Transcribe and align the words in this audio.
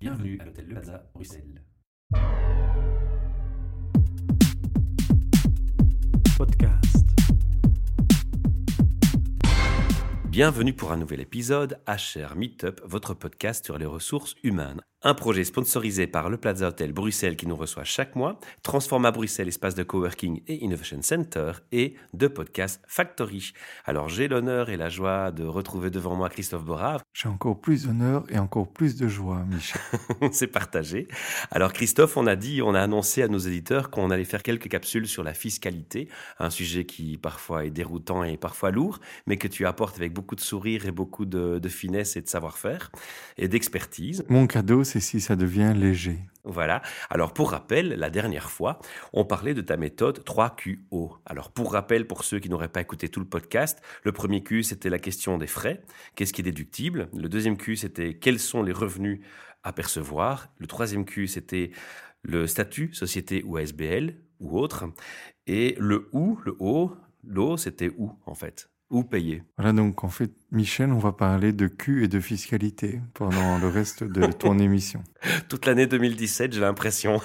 Bienvenue 0.00 0.38
à 0.40 0.46
l'hôtel 0.46 0.64
Le 0.66 0.72
Plaza, 0.72 1.10
Bruxelles. 1.12 1.62
Podcast. 6.38 7.06
Bienvenue 10.30 10.72
pour 10.72 10.92
un 10.92 10.96
nouvel 10.96 11.20
épisode 11.20 11.82
HR 11.86 12.34
Meetup, 12.34 12.80
votre 12.86 13.12
podcast 13.12 13.62
sur 13.66 13.76
les 13.76 13.84
ressources 13.84 14.36
humaines. 14.42 14.80
Un 15.02 15.14
projet 15.14 15.44
sponsorisé 15.44 16.06
par 16.06 16.28
le 16.28 16.36
Plaza 16.36 16.68
Hotel 16.68 16.92
Bruxelles 16.92 17.36
qui 17.36 17.46
nous 17.46 17.56
reçoit 17.56 17.84
chaque 17.84 18.16
mois, 18.16 18.38
Transforma 18.62 19.10
Bruxelles, 19.10 19.48
espace 19.48 19.74
de 19.74 19.82
coworking 19.82 20.42
et 20.46 20.62
innovation 20.62 21.00
center, 21.00 21.52
et 21.72 21.94
de 22.12 22.28
podcast 22.28 22.82
Factory. 22.86 23.54
Alors 23.86 24.10
j'ai 24.10 24.28
l'honneur 24.28 24.68
et 24.68 24.76
la 24.76 24.90
joie 24.90 25.30
de 25.30 25.44
retrouver 25.44 25.88
devant 25.88 26.16
moi 26.16 26.28
Christophe 26.28 26.66
Borave. 26.66 27.00
J'ai 27.14 27.30
encore 27.30 27.62
plus 27.62 27.86
d'honneur 27.86 28.24
et 28.28 28.38
encore 28.38 28.70
plus 28.70 28.96
de 28.96 29.08
joie, 29.08 29.42
Michel. 29.48 29.80
C'est 30.32 30.48
partagé. 30.48 31.08
Alors 31.50 31.72
Christophe, 31.72 32.18
on 32.18 32.26
a 32.26 32.36
dit, 32.36 32.60
on 32.60 32.74
a 32.74 32.82
annoncé 32.82 33.22
à 33.22 33.28
nos 33.28 33.38
éditeurs 33.38 33.88
qu'on 33.88 34.10
allait 34.10 34.24
faire 34.24 34.42
quelques 34.42 34.68
capsules 34.68 35.08
sur 35.08 35.24
la 35.24 35.32
fiscalité, 35.32 36.10
un 36.38 36.50
sujet 36.50 36.84
qui 36.84 37.16
parfois 37.16 37.64
est 37.64 37.70
déroutant 37.70 38.22
et 38.22 38.36
parfois 38.36 38.70
lourd, 38.70 39.00
mais 39.26 39.38
que 39.38 39.48
tu 39.48 39.64
apportes 39.64 39.96
avec 39.96 40.12
beaucoup 40.12 40.36
de 40.36 40.42
sourire 40.42 40.84
et 40.84 40.92
beaucoup 40.92 41.24
de, 41.24 41.58
de 41.58 41.68
finesse 41.70 42.18
et 42.18 42.20
de 42.20 42.28
savoir-faire 42.28 42.90
et 43.38 43.48
d'expertise. 43.48 44.26
Mon 44.28 44.46
cadeau, 44.46 44.84
c'est 44.90 45.00
si 45.00 45.20
ça 45.20 45.36
devient 45.36 45.72
léger. 45.74 46.18
Voilà. 46.42 46.82
Alors 47.10 47.32
pour 47.32 47.52
rappel, 47.52 47.90
la 47.90 48.10
dernière 48.10 48.50
fois, 48.50 48.80
on 49.12 49.24
parlait 49.24 49.54
de 49.54 49.60
ta 49.60 49.76
méthode 49.76 50.24
3QO. 50.24 51.18
Alors 51.24 51.52
pour 51.52 51.72
rappel, 51.72 52.06
pour 52.06 52.24
ceux 52.24 52.40
qui 52.40 52.48
n'auraient 52.48 52.68
pas 52.68 52.80
écouté 52.80 53.08
tout 53.08 53.20
le 53.20 53.26
podcast, 53.26 53.80
le 54.02 54.10
premier 54.10 54.42
Q, 54.42 54.64
c'était 54.64 54.90
la 54.90 54.98
question 54.98 55.38
des 55.38 55.46
frais. 55.46 55.82
Qu'est-ce 56.16 56.32
qui 56.32 56.40
est 56.40 56.44
déductible? 56.44 57.08
Le 57.16 57.28
deuxième 57.28 57.56
Q, 57.56 57.76
c'était 57.76 58.14
quels 58.14 58.40
sont 58.40 58.62
les 58.62 58.72
revenus 58.72 59.20
à 59.62 59.72
percevoir. 59.72 60.48
Le 60.58 60.66
troisième 60.66 61.04
Q, 61.04 61.28
c'était 61.28 61.70
le 62.22 62.46
statut, 62.46 62.92
société 62.94 63.44
ou 63.44 63.56
ASBL 63.56 64.16
ou 64.40 64.58
autre. 64.58 64.86
Et 65.46 65.76
le 65.78 66.08
OU, 66.12 66.40
le 66.44 66.56
O, 66.58 66.96
l'O, 67.22 67.56
c'était 67.58 67.92
où 67.96 68.12
en 68.26 68.34
fait? 68.34 68.70
Où 68.90 69.04
payer? 69.04 69.44
Voilà, 69.56 69.72
donc 69.72 70.02
en 70.02 70.08
fait, 70.08 70.32
Michel, 70.52 70.90
on 70.92 70.98
va 70.98 71.12
parler 71.12 71.52
de 71.52 71.68
cul 71.68 72.02
et 72.02 72.08
de 72.08 72.18
fiscalité 72.18 73.00
pendant 73.14 73.58
le 73.58 73.68
reste 73.68 74.02
de 74.02 74.26
ton 74.32 74.58
émission. 74.58 75.00
Toute 75.48 75.64
l'année 75.66 75.86
2017, 75.86 76.52
j'ai 76.54 76.60
l'impression. 76.60 77.20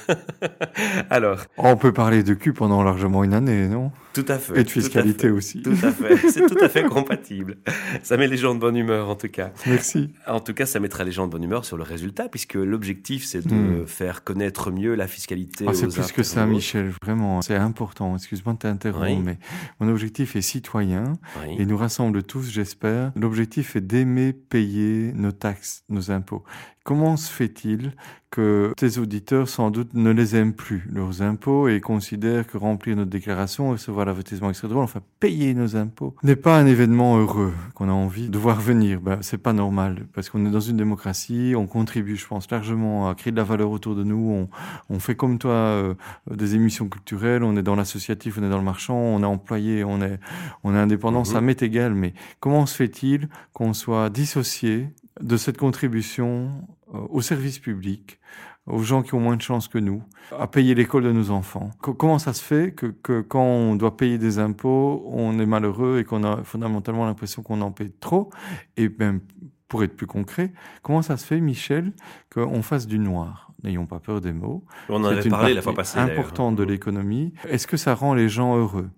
Alors, 1.10 1.40
On 1.58 1.76
peut 1.76 1.92
parler 1.94 2.22
de 2.22 2.36
cul 2.36 2.54
pendant 2.54 2.84
largement 2.84 3.24
une 3.24 3.34
année, 3.34 3.68
non? 3.68 3.92
Tout 4.14 4.26
à 4.28 4.38
fait. 4.38 4.54
Et 4.54 4.58
de 4.64 4.64
tout 4.64 4.74
fiscalité 4.80 5.28
fait, 5.28 5.34
aussi. 5.34 5.62
Tout 5.64 5.72
à 5.82 5.92
fait. 5.92 6.18
C'est 6.30 6.46
tout 6.46 6.58
à 6.64 6.70
fait 6.70 6.84
compatible. 6.84 7.58
Ça 8.04 8.16
met 8.16 8.28
les 8.28 8.38
gens 8.38 8.54
de 8.54 8.60
bonne 8.60 8.76
humeur, 8.78 9.10
en 9.10 9.16
tout 9.16 9.28
cas. 9.30 9.52
Merci. 9.66 10.14
En 10.28 10.40
tout 10.40 10.54
cas, 10.54 10.66
ça 10.68 10.80
mettra 10.80 11.04
les 11.04 11.12
gens 11.12 11.26
de 11.26 11.32
bonne 11.32 11.44
humeur 11.44 11.66
sur 11.66 11.78
le 11.78 11.84
résultat, 11.84 12.30
puisque 12.30 12.54
l'objectif, 12.54 13.26
c'est 13.26 13.46
de 13.46 13.56
Hmm. 13.56 13.88
faire 13.88 14.24
connaître 14.24 14.70
mieux 14.72 14.94
la 14.94 15.08
fiscalité. 15.08 15.66
Ah, 15.68 15.74
c'est 15.74 15.88
plus 15.88 16.12
que 16.12 16.22
ça. 16.24 16.46
Michel, 16.46 16.92
vraiment. 17.02 17.42
C'est 17.42 17.56
important. 17.56 18.16
Excuse-moi 18.16 18.54
de 18.54 18.60
t'interrompre, 18.60 19.06
Oui. 19.08 19.18
mais 19.24 19.38
mon 19.80 19.90
objectif 19.90 20.36
est 20.36 20.42
citoyen 20.42 21.14
Oui. 21.42 21.56
et 21.58 21.66
nous 21.66 21.78
rassemble 21.78 22.22
tous, 22.24 22.50
j'espère. 22.52 23.12
L'objectif 23.16 23.78
est 23.78 23.82
d'aimer 23.82 24.34
payer 24.34 25.14
nos 25.14 25.32
taxes, 25.32 25.84
nos 25.88 26.12
impôts. 26.12 26.44
Comment 26.86 27.18
se 27.18 27.32
fait-il 27.32 27.94
que 28.30 28.74
tes 28.78 29.00
auditeurs, 29.00 29.50
sans 29.50 29.72
doute, 29.72 29.96
ne 29.96 30.12
les 30.12 30.36
aiment 30.36 30.54
plus, 30.54 30.88
leurs 30.94 31.24
impôts, 31.24 31.68
et 31.68 31.82
considèrent 31.82 32.46
que 32.46 32.58
remplir 32.60 32.96
notre 32.96 33.10
déclaration, 33.10 33.72
recevoir 33.72 34.06
l'avertissement 34.06 34.50
extrait 34.52 34.68
drôle, 34.68 34.84
enfin 34.84 35.00
payer 35.20 35.56
nos 35.56 35.76
impôts, 35.78 36.16
n'est 36.22 36.36
pas 36.36 36.60
un 36.60 36.68
événement 36.68 37.18
heureux 37.18 37.54
qu'on 37.74 37.90
a 37.90 37.92
envie 37.92 38.30
de 38.30 38.38
voir 38.38 38.62
venir? 38.62 39.02
Ben, 39.02 39.18
C'est 39.22 39.40
pas 39.40 39.54
normal, 39.54 40.06
parce 40.14 40.30
qu'on 40.30 40.46
est 40.46 40.52
dans 40.52 40.60
une 40.60 40.78
démocratie, 40.78 41.54
on 41.58 41.66
contribue, 41.66 42.18
je 42.18 42.28
pense, 42.28 42.52
largement 42.52 43.10
à 43.10 43.16
créer 43.16 43.32
de 43.32 43.38
la 43.38 43.44
valeur 43.44 43.72
autour 43.72 43.96
de 43.96 44.04
nous, 44.04 44.30
on, 44.32 44.50
on 44.94 45.00
fait 45.00 45.16
comme 45.16 45.40
toi 45.40 45.52
euh, 45.54 45.96
des 46.30 46.54
émissions 46.54 46.88
culturelles, 46.88 47.44
on 47.44 47.58
est 47.58 47.64
dans 47.64 47.76
l'associatif, 47.76 48.38
on 48.40 48.44
est 48.44 48.50
dans 48.50 48.60
le 48.60 48.64
marchand, 48.64 48.96
on 48.98 49.24
est 49.24 49.26
employé, 49.26 49.84
on 49.84 50.04
est, 50.04 50.20
on 50.64 50.76
est 50.76 50.80
indépendant, 50.80 51.20
Mhm. 51.22 51.26
ça 51.26 51.42
m'est 51.42 51.64
égal, 51.64 51.96
mais 51.96 52.14
comment 52.42 52.68
se 52.68 52.76
fait-il 52.76 53.28
qu'on 53.54 53.74
soit 53.74 54.12
dissocié 54.12 54.90
de 55.22 55.38
cette 55.38 55.58
contribution 55.58 56.52
euh, 56.96 57.08
au 57.10 57.22
service 57.22 57.60
public, 57.60 58.20
aux 58.66 58.82
gens 58.84 59.04
qui 59.04 59.14
ont 59.14 59.20
moins 59.20 59.36
de 59.38 59.42
chance 59.42 59.68
que 59.68 59.78
nous, 59.78 60.02
à 60.38 60.48
payer 60.48 60.74
l'école 60.76 61.04
de 61.04 61.12
nos 61.12 61.30
enfants. 61.32 61.70
Co- 61.82 61.94
Comment 61.94 62.20
ça 62.20 62.34
se 62.34 62.44
fait 62.44 62.74
que, 62.74 62.88
que 62.88 63.22
quand 63.22 63.44
on 63.44 63.76
doit 63.76 63.96
payer 63.98 64.18
des 64.18 64.40
impôts, 64.40 65.04
on 65.08 65.38
est 65.40 65.46
malheureux 65.46 66.00
et 66.00 66.04
qu'on 66.04 66.24
a 66.24 66.44
fondamentalement 66.44 67.06
l'impression 67.06 67.44
qu'on 67.44 67.62
en 67.62 67.72
paye 67.72 67.92
trop? 68.00 68.30
Et 68.78 68.90
même, 69.00 69.20
pour 69.68 69.84
être 69.84 69.96
plus 69.96 70.08
concret, 70.08 70.54
comment 70.82 71.02
ça 71.02 71.18
se 71.18 71.26
fait, 71.26 71.40
Michel, 71.40 71.94
qu'on 72.34 72.62
fasse 72.62 72.88
du 72.88 73.00
noir? 73.00 73.52
N'ayons 73.66 73.88
pas 73.88 74.00
peur 74.00 74.22
des 74.22 74.32
mots. 74.32 74.64
On 74.90 75.04
en 75.04 75.08
C'est 75.08 75.14
avait 75.14 75.24
une 75.24 75.30
parlé 75.32 75.54
la 75.56 75.62
partie 75.62 75.64
fois 75.64 75.74
passée. 75.74 75.98
importante 76.00 76.56
de 76.56 76.64
l'économie. 76.64 77.34
Est-ce 77.50 77.66
que 77.66 77.78
ça 77.78 77.96
rend 77.96 78.14
les 78.14 78.30
gens 78.30 78.56
heureux? 78.56 78.90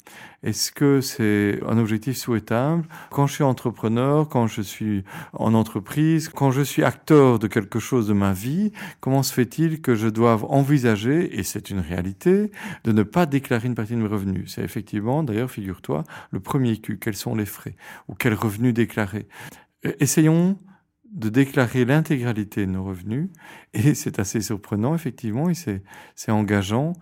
Est-ce 0.43 0.71
que 0.73 0.99
c'est 1.01 1.59
un 1.65 1.77
objectif 1.77 2.17
souhaitable? 2.17 2.83
Quand 3.09 3.27
je 3.27 3.33
suis 3.35 3.43
entrepreneur, 3.43 4.27
quand 4.27 4.45
je 4.47 4.61
suis 4.61 5.03
en 5.33 5.53
entreprise, 5.53 6.27
quand 6.29 6.51
je 6.51 6.61
suis 6.61 6.83
acteur 6.83 7.39
de 7.39 7.47
quelque 7.47 7.79
chose 7.79 8.07
de 8.07 8.13
ma 8.13 8.33
vie, 8.33 8.73
comment 8.99 9.23
se 9.23 9.33
fait-il 9.33 9.81
que 9.81 9.95
je 9.95 10.07
doive 10.09 10.43
envisager, 10.49 11.39
et 11.39 11.43
c'est 11.43 11.69
une 11.69 11.79
réalité, 11.79 12.51
de 12.83 12.91
ne 12.91 13.03
pas 13.03 13.25
déclarer 13.25 13.67
une 13.67 13.75
partie 13.75 13.93
de 13.93 13.99
mes 14.01 14.07
revenus? 14.07 14.51
C'est 14.53 14.63
effectivement, 14.63 15.23
d'ailleurs, 15.23 15.49
figure-toi, 15.49 16.03
le 16.31 16.39
premier 16.41 16.77
Q. 16.77 16.99
Quels 16.99 17.15
sont 17.15 17.33
les 17.35 17.45
frais? 17.45 17.75
Ou 18.09 18.13
quels 18.13 18.33
revenus 18.35 18.73
déclarés 18.73 19.27
Euh, 19.85 19.93
Essayons 19.99 20.57
de 21.11 21.29
déclarer 21.29 21.85
l'intégralité 21.85 22.65
de 22.65 22.71
nos 22.71 22.83
revenus. 22.83 23.29
Et 23.73 23.93
c'est 23.95 24.19
assez 24.19 24.41
surprenant, 24.41 24.95
effectivement, 24.95 25.49
et 25.49 25.53
c'est, 25.55 26.31
engageant 26.31 26.93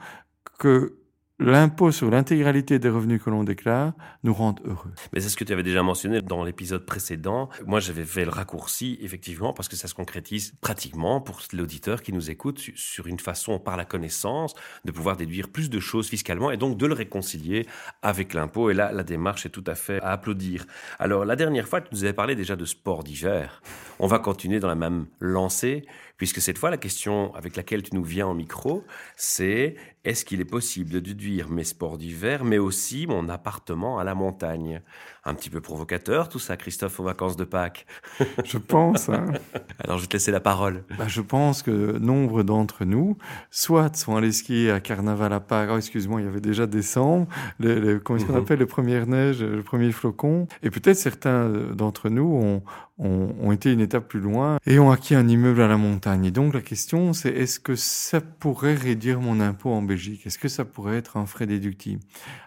que 0.59 0.97
l'impôt 1.39 1.91
sur 1.91 2.09
l'intégralité 2.09 2.79
des 2.79 2.89
revenus 2.89 3.21
que 3.21 3.29
l'on 3.29 3.43
déclare 3.43 3.93
nous 4.23 4.33
rende 4.33 4.61
heureux. 4.63 4.91
Mais 5.13 5.19
c'est 5.19 5.29
ce 5.29 5.35
que 5.35 5.43
tu 5.43 5.51
avais 5.51 5.63
déjà 5.63 5.83
mentionné 5.83 6.21
dans 6.21 6.43
l'épisode 6.43 6.85
précédent. 6.85 7.49
Moi, 7.65 7.79
j'avais 7.79 8.05
fait 8.05 8.23
le 8.23 8.31
raccourci, 8.31 8.97
effectivement, 9.01 9.51
parce 9.51 9.67
que 9.67 9.75
ça 9.75 9.87
se 9.87 9.93
concrétise 9.93 10.53
pratiquement 10.61 11.19
pour 11.19 11.41
l'auditeur 11.53 12.01
qui 12.01 12.13
nous 12.13 12.31
écoute 12.31 12.59
su- 12.59 12.77
sur 12.77 13.07
une 13.07 13.19
façon, 13.19 13.59
par 13.59 13.75
la 13.75 13.85
connaissance, 13.85 14.53
de 14.85 14.91
pouvoir 14.91 15.17
déduire 15.17 15.49
plus 15.49 15.69
de 15.69 15.79
choses 15.79 16.07
fiscalement 16.07 16.51
et 16.51 16.57
donc 16.57 16.77
de 16.77 16.85
le 16.85 16.93
réconcilier 16.93 17.67
avec 18.01 18.33
l'impôt. 18.33 18.69
Et 18.69 18.73
là, 18.73 18.91
la 18.93 19.03
démarche 19.03 19.45
est 19.45 19.49
tout 19.49 19.63
à 19.67 19.75
fait 19.75 20.01
à 20.01 20.11
applaudir. 20.11 20.65
Alors, 20.99 21.25
la 21.25 21.35
dernière 21.35 21.67
fois, 21.67 21.81
tu 21.81 21.89
nous 21.91 22.03
avais 22.05 22.13
parlé 22.13 22.35
déjà 22.35 22.55
de 22.55 22.65
sport 22.65 23.03
d'hiver. 23.03 23.61
On 23.99 24.07
va 24.07 24.19
continuer 24.19 24.59
dans 24.59 24.67
la 24.67 24.75
même 24.75 25.07
lancée, 25.19 25.85
puisque 26.17 26.41
cette 26.41 26.57
fois, 26.57 26.69
la 26.69 26.77
question 26.77 27.33
avec 27.35 27.55
laquelle 27.55 27.83
tu 27.83 27.95
nous 27.95 28.03
viens 28.03 28.27
en 28.27 28.33
micro, 28.33 28.83
c'est 29.15 29.75
est-ce 30.03 30.23
qu'il 30.23 30.39
est 30.39 30.45
possible 30.45 30.89
de 30.91 30.99
déduire 30.99 31.49
mes 31.49 31.63
sports 31.63 31.97
d'hiver, 31.97 32.43
mais 32.45 32.57
aussi 32.59 33.07
mon 33.07 33.27
appartement 33.29 33.97
à 33.97 34.03
la 34.03 34.13
montagne? 34.15 34.81
Un 35.27 35.33
petit 35.33 35.49
peu 35.49 35.59
provocateur, 35.61 36.29
tout 36.29 36.37
ça, 36.37 36.55
Christophe, 36.57 36.99
aux 36.99 37.03
vacances 37.03 37.35
de 37.35 37.43
Pâques. 37.45 37.87
Je 38.45 38.59
pense, 38.59 39.09
hein. 39.09 39.25
Alors, 39.83 39.97
je 39.97 40.03
vais 40.03 40.07
te 40.07 40.13
laisser 40.13 40.31
la 40.31 40.39
parole. 40.39 40.83
Bah, 40.99 41.05
je 41.07 41.21
pense 41.21 41.63
que 41.63 41.97
nombre 41.97 42.43
d'entre 42.43 42.85
nous, 42.85 43.17
soit 43.49 43.95
sont 43.95 44.15
allés 44.15 44.31
skier 44.31 44.69
à 44.71 44.79
Carnaval 44.79 45.33
à 45.33 45.39
Pâques, 45.39 45.69
oh, 45.73 45.77
excuse-moi, 45.77 46.21
il 46.21 46.25
y 46.25 46.27
avait 46.27 46.41
déjà 46.41 46.67
décembre, 46.67 47.27
le, 47.59 47.79
le- 47.79 47.99
comment 47.99 48.17
est-ce 48.19 48.25
qu'on 48.27 48.33
Mhm. 48.33 48.39
appelle 48.43 48.59
les 48.59 48.65
premières 48.67 49.07
neiges, 49.07 49.41
le 49.41 49.63
premier 49.63 49.91
flocon, 49.91 50.47
et 50.61 50.69
peut-être 50.69 50.97
certains 50.97 51.29
euh, 51.49 51.73
d'entre 51.73 52.09
nous 52.09 52.23
ont, 52.35 52.63
ont, 52.99 53.35
ont 53.41 53.51
été 53.51 53.71
une 53.73 53.81
étape 53.81 54.07
plus 54.07 54.19
loin 54.19 54.57
et 54.67 54.77
ont 54.79 54.91
acquis 54.91 55.15
un 55.15 55.27
immeuble 55.27 55.61
à 55.61 55.67
la 55.67 55.77
montagne. 55.77 56.04
Et 56.23 56.31
donc 56.31 56.53
la 56.53 56.61
question, 56.61 57.13
c'est 57.13 57.29
est-ce 57.29 57.59
que 57.59 57.75
ça 57.75 58.21
pourrait 58.21 58.75
réduire 58.75 59.21
mon 59.21 59.39
impôt 59.39 59.71
en 59.71 59.81
Belgique? 59.81 60.25
Est-ce 60.27 60.37
que 60.37 60.47
ça 60.47 60.63
pourrait 60.63 60.97
être 60.97 61.17
un 61.17 61.25
frais 61.25 61.47
déductible? 61.47 62.01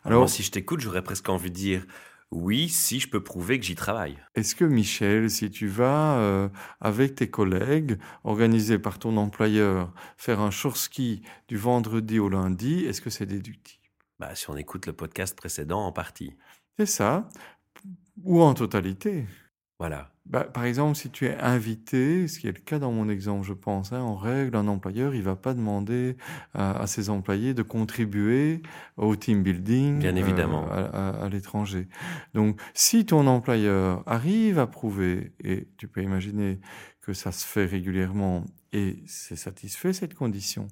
Alors, 0.05 0.19
Alors, 0.19 0.29
si 0.29 0.43
je 0.43 0.51
t'écoute, 0.51 0.81
j'aurais 0.81 1.03
presque 1.03 1.29
envie 1.29 1.51
de 1.51 1.57
dire 1.57 1.85
oui, 2.31 2.69
si 2.69 3.01
je 3.01 3.09
peux 3.09 3.23
prouver 3.23 3.59
que 3.59 3.65
j'y 3.65 3.75
travaille. 3.75 4.19
Est-ce 4.35 4.55
que 4.55 4.65
Michel, 4.65 5.31
si 5.31 5.51
tu 5.51 5.67
vas 5.67 6.19
euh, 6.19 6.49
avec 6.81 7.15
tes 7.15 7.31
collègues, 7.31 7.99
organisé 8.23 8.79
par 8.79 8.99
ton 8.99 9.17
employeur, 9.17 9.93
faire 10.19 10.41
un 10.41 10.50
short 10.50 10.77
ski 10.77 11.23
du 11.49 11.56
vendredi 11.56 12.19
au 12.19 12.29
lundi, 12.29 12.85
est-ce 12.85 13.00
que 13.00 13.11
c'est 13.11 13.27
déductible? 13.27 13.82
Bah, 14.19 14.35
si 14.35 14.50
on 14.50 14.56
écoute 14.56 14.87
le 14.87 14.93
podcast 14.93 15.35
précédent 15.37 15.81
en 15.81 15.93
partie. 15.93 16.35
C'est 16.79 16.87
ça. 16.87 17.29
Ou 18.23 18.43
en 18.43 18.53
totalité. 18.53 19.27
Voilà. 19.79 20.11
Bah, 20.27 20.45
par 20.45 20.65
exemple, 20.65 20.97
si 20.97 21.09
tu 21.11 21.25
es 21.27 21.37
invité, 21.39 22.27
ce 22.29 22.39
qui 22.41 22.49
est 22.49 22.53
le 22.53 22.61
cas 22.61 22.79
dans 22.79 22.93
mon 22.93 23.09
exemple, 23.09 23.47
je 23.47 23.53
pense, 23.55 23.93
hein, 23.93 24.01
en 24.01 24.17
règle, 24.17 24.57
un 24.57 24.67
employeur, 24.67 25.15
il 25.15 25.23
va 25.23 25.37
pas 25.37 25.55
demander 25.55 26.17
à, 26.53 26.79
à 26.83 26.87
ses 26.87 27.11
employés 27.11 27.55
de 27.55 27.63
contribuer 27.63 28.61
au 28.97 29.15
team 29.17 29.43
building 29.43 30.01
Bien 30.01 30.17
évidemment. 30.17 30.67
euh, 30.73 30.89
à, 30.93 31.09
à- 31.11 31.25
à 31.25 31.29
l'étranger. 31.29 31.89
Donc, 32.35 32.61
si 32.75 33.07
ton 33.07 33.27
employeur 33.29 34.03
arrive 34.07 34.59
à 34.59 34.67
prouver, 34.67 35.33
et 35.45 35.69
tu 35.79 35.87
peux 35.89 36.03
imaginer 36.03 36.61
que 37.01 37.13
ça 37.15 37.31
se 37.33 37.47
fait 37.47 37.65
régulièrement, 37.65 38.45
et 38.73 39.03
c'est 39.07 39.37
satisfait 39.37 39.93
cette 39.95 40.15
condition, 40.15 40.69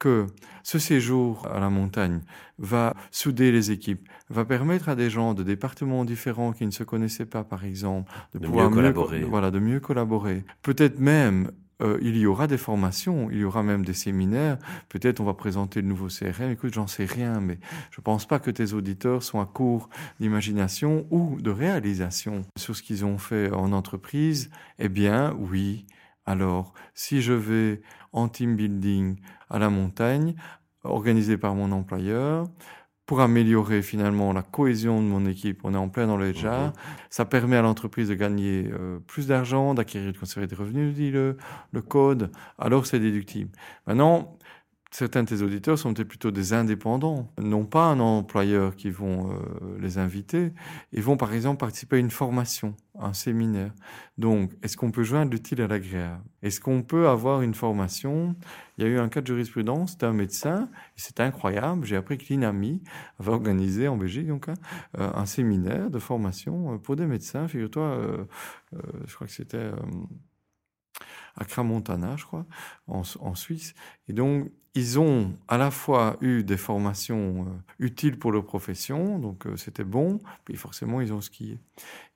que 0.00 0.26
ce 0.64 0.80
séjour 0.80 1.46
à 1.46 1.60
la 1.60 1.70
montagne 1.70 2.20
va 2.58 2.94
souder 3.12 3.52
les 3.52 3.70
équipes, 3.70 4.08
va 4.30 4.44
permettre 4.44 4.88
à 4.88 4.96
des 4.96 5.08
gens 5.10 5.32
de 5.34 5.44
départements 5.44 6.04
différents 6.04 6.52
qui 6.52 6.66
ne 6.66 6.72
se 6.72 6.82
connaissaient 6.82 7.26
pas, 7.26 7.44
par 7.44 7.64
exemple, 7.64 8.10
de, 8.34 8.40
De 8.40 8.46
pouvoir 8.46 8.68
mieux 8.70 8.76
collaborer. 8.76 9.20
co- 9.22 9.28
voilà, 9.28 9.50
de 9.52 9.60
mieux 9.60 9.78
collaborer. 9.80 10.44
Peut-être 10.62 10.98
même 10.98 11.52
euh, 11.82 11.98
il 12.02 12.16
y 12.18 12.26
aura 12.26 12.46
des 12.46 12.58
formations, 12.58 13.30
il 13.30 13.38
y 13.38 13.44
aura 13.44 13.62
même 13.62 13.86
des 13.86 13.94
séminaires. 13.94 14.58
Peut-être 14.90 15.18
on 15.20 15.24
va 15.24 15.32
présenter 15.32 15.80
le 15.80 15.88
nouveau 15.88 16.08
CRM. 16.08 16.50
Écoute, 16.50 16.74
j'en 16.74 16.86
sais 16.86 17.06
rien, 17.06 17.40
mais 17.40 17.58
je 17.90 18.02
pense 18.02 18.26
pas 18.26 18.38
que 18.38 18.50
tes 18.50 18.74
auditeurs 18.74 19.22
sont 19.22 19.40
à 19.40 19.46
court 19.46 19.88
d'imagination 20.20 21.06
ou 21.10 21.38
de 21.40 21.50
réalisation 21.50 22.42
sur 22.58 22.76
ce 22.76 22.82
qu'ils 22.82 23.04
ont 23.06 23.16
fait 23.18 23.50
en 23.52 23.72
entreprise. 23.72 24.50
Eh 24.78 24.90
bien, 24.90 25.34
oui. 25.38 25.86
Alors, 26.30 26.74
si 26.94 27.22
je 27.22 27.32
vais 27.32 27.82
en 28.12 28.28
team 28.28 28.54
building 28.54 29.16
à 29.48 29.58
la 29.58 29.68
montagne, 29.68 30.36
organisé 30.84 31.36
par 31.36 31.56
mon 31.56 31.72
employeur, 31.72 32.46
pour 33.04 33.20
améliorer 33.20 33.82
finalement 33.82 34.32
la 34.32 34.42
cohésion 34.42 35.02
de 35.02 35.06
mon 35.08 35.26
équipe. 35.26 35.62
On 35.64 35.74
est 35.74 35.76
en 35.76 35.88
plein 35.88 36.06
dans 36.06 36.16
le 36.16 36.30
HR. 36.30 36.66
Mhm. 36.66 36.72
Ça 37.10 37.24
permet 37.24 37.56
à 37.56 37.62
l'entreprise 37.62 38.08
de 38.08 38.14
gagner 38.14 38.70
euh, 38.72 39.00
plus 39.00 39.26
d'argent, 39.26 39.74
d'acquérir, 39.74 40.12
de 40.12 40.18
conserver 40.18 40.46
des 40.46 40.54
revenus, 40.54 40.94
dit 40.94 41.10
le, 41.10 41.36
le 41.72 41.82
code. 41.82 42.30
Alors 42.56 42.86
c'est 42.86 43.00
déductible. 43.00 43.50
Maintenant, 43.88 44.38
certains 44.90 45.22
de 45.22 45.28
tes 45.28 45.42
auditeurs 45.42 45.78
sont 45.78 45.94
plutôt 45.94 46.30
des 46.30 46.52
indépendants, 46.52 47.32
non 47.40 47.64
pas 47.64 47.84
un 47.84 48.00
employeur 48.00 48.76
qui 48.76 48.90
vont 48.90 49.30
euh, 49.30 49.78
les 49.80 49.98
inviter, 49.98 50.52
ils 50.92 51.02
vont 51.02 51.16
par 51.16 51.32
exemple 51.32 51.58
participer 51.58 51.96
à 51.96 51.98
une 52.00 52.10
formation, 52.10 52.74
un 53.00 53.12
séminaire. 53.12 53.72
Donc, 54.18 54.52
est-ce 54.62 54.76
qu'on 54.76 54.90
peut 54.90 55.02
joindre 55.02 55.32
l'utile 55.32 55.62
à 55.62 55.66
l'agréable? 55.66 56.22
Est-ce 56.42 56.60
qu'on 56.60 56.82
peut 56.82 57.08
avoir 57.08 57.42
une 57.42 57.54
formation? 57.54 58.36
Il 58.76 58.84
y 58.84 58.86
a 58.86 58.90
eu 58.90 58.98
un 58.98 59.08
cas 59.08 59.20
de 59.20 59.26
jurisprudence 59.26 59.98
d'un 59.98 60.12
médecin, 60.12 60.68
c'est 60.96 61.20
incroyable, 61.20 61.84
j'ai 61.84 61.96
appris 61.96 62.18
que 62.18 62.24
l'INAMI 62.30 62.82
avait 63.18 63.30
organisé 63.30 63.88
en 63.88 63.96
Belgique 63.96 64.26
donc, 64.26 64.48
hein, 64.48 64.54
euh, 64.98 65.10
un 65.14 65.26
séminaire 65.26 65.90
de 65.90 65.98
formation 65.98 66.74
euh, 66.74 66.78
pour 66.78 66.96
des 66.96 67.06
médecins, 67.06 67.48
figure-toi, 67.48 68.26
je 69.06 69.14
crois 69.14 69.26
que 69.26 69.32
c'était 69.32 69.70
à 71.36 71.44
Cramontana, 71.44 72.16
je 72.16 72.24
crois, 72.24 72.46
en, 72.86 73.02
en, 73.20 73.34
Suisse. 73.34 73.74
Et 74.08 74.12
donc, 74.12 74.50
ils 74.74 75.00
ont 75.00 75.32
à 75.48 75.58
la 75.58 75.72
fois 75.72 76.16
eu 76.20 76.44
des 76.44 76.56
formations 76.56 77.42
euh, 77.42 77.84
utiles 77.84 78.16
pour 78.16 78.30
leur 78.30 78.44
profession, 78.44 79.18
donc 79.18 79.46
euh, 79.46 79.56
c'était 79.56 79.82
bon, 79.82 80.20
puis 80.44 80.54
forcément 80.54 81.00
ils 81.00 81.12
ont 81.12 81.20
skié. 81.20 81.58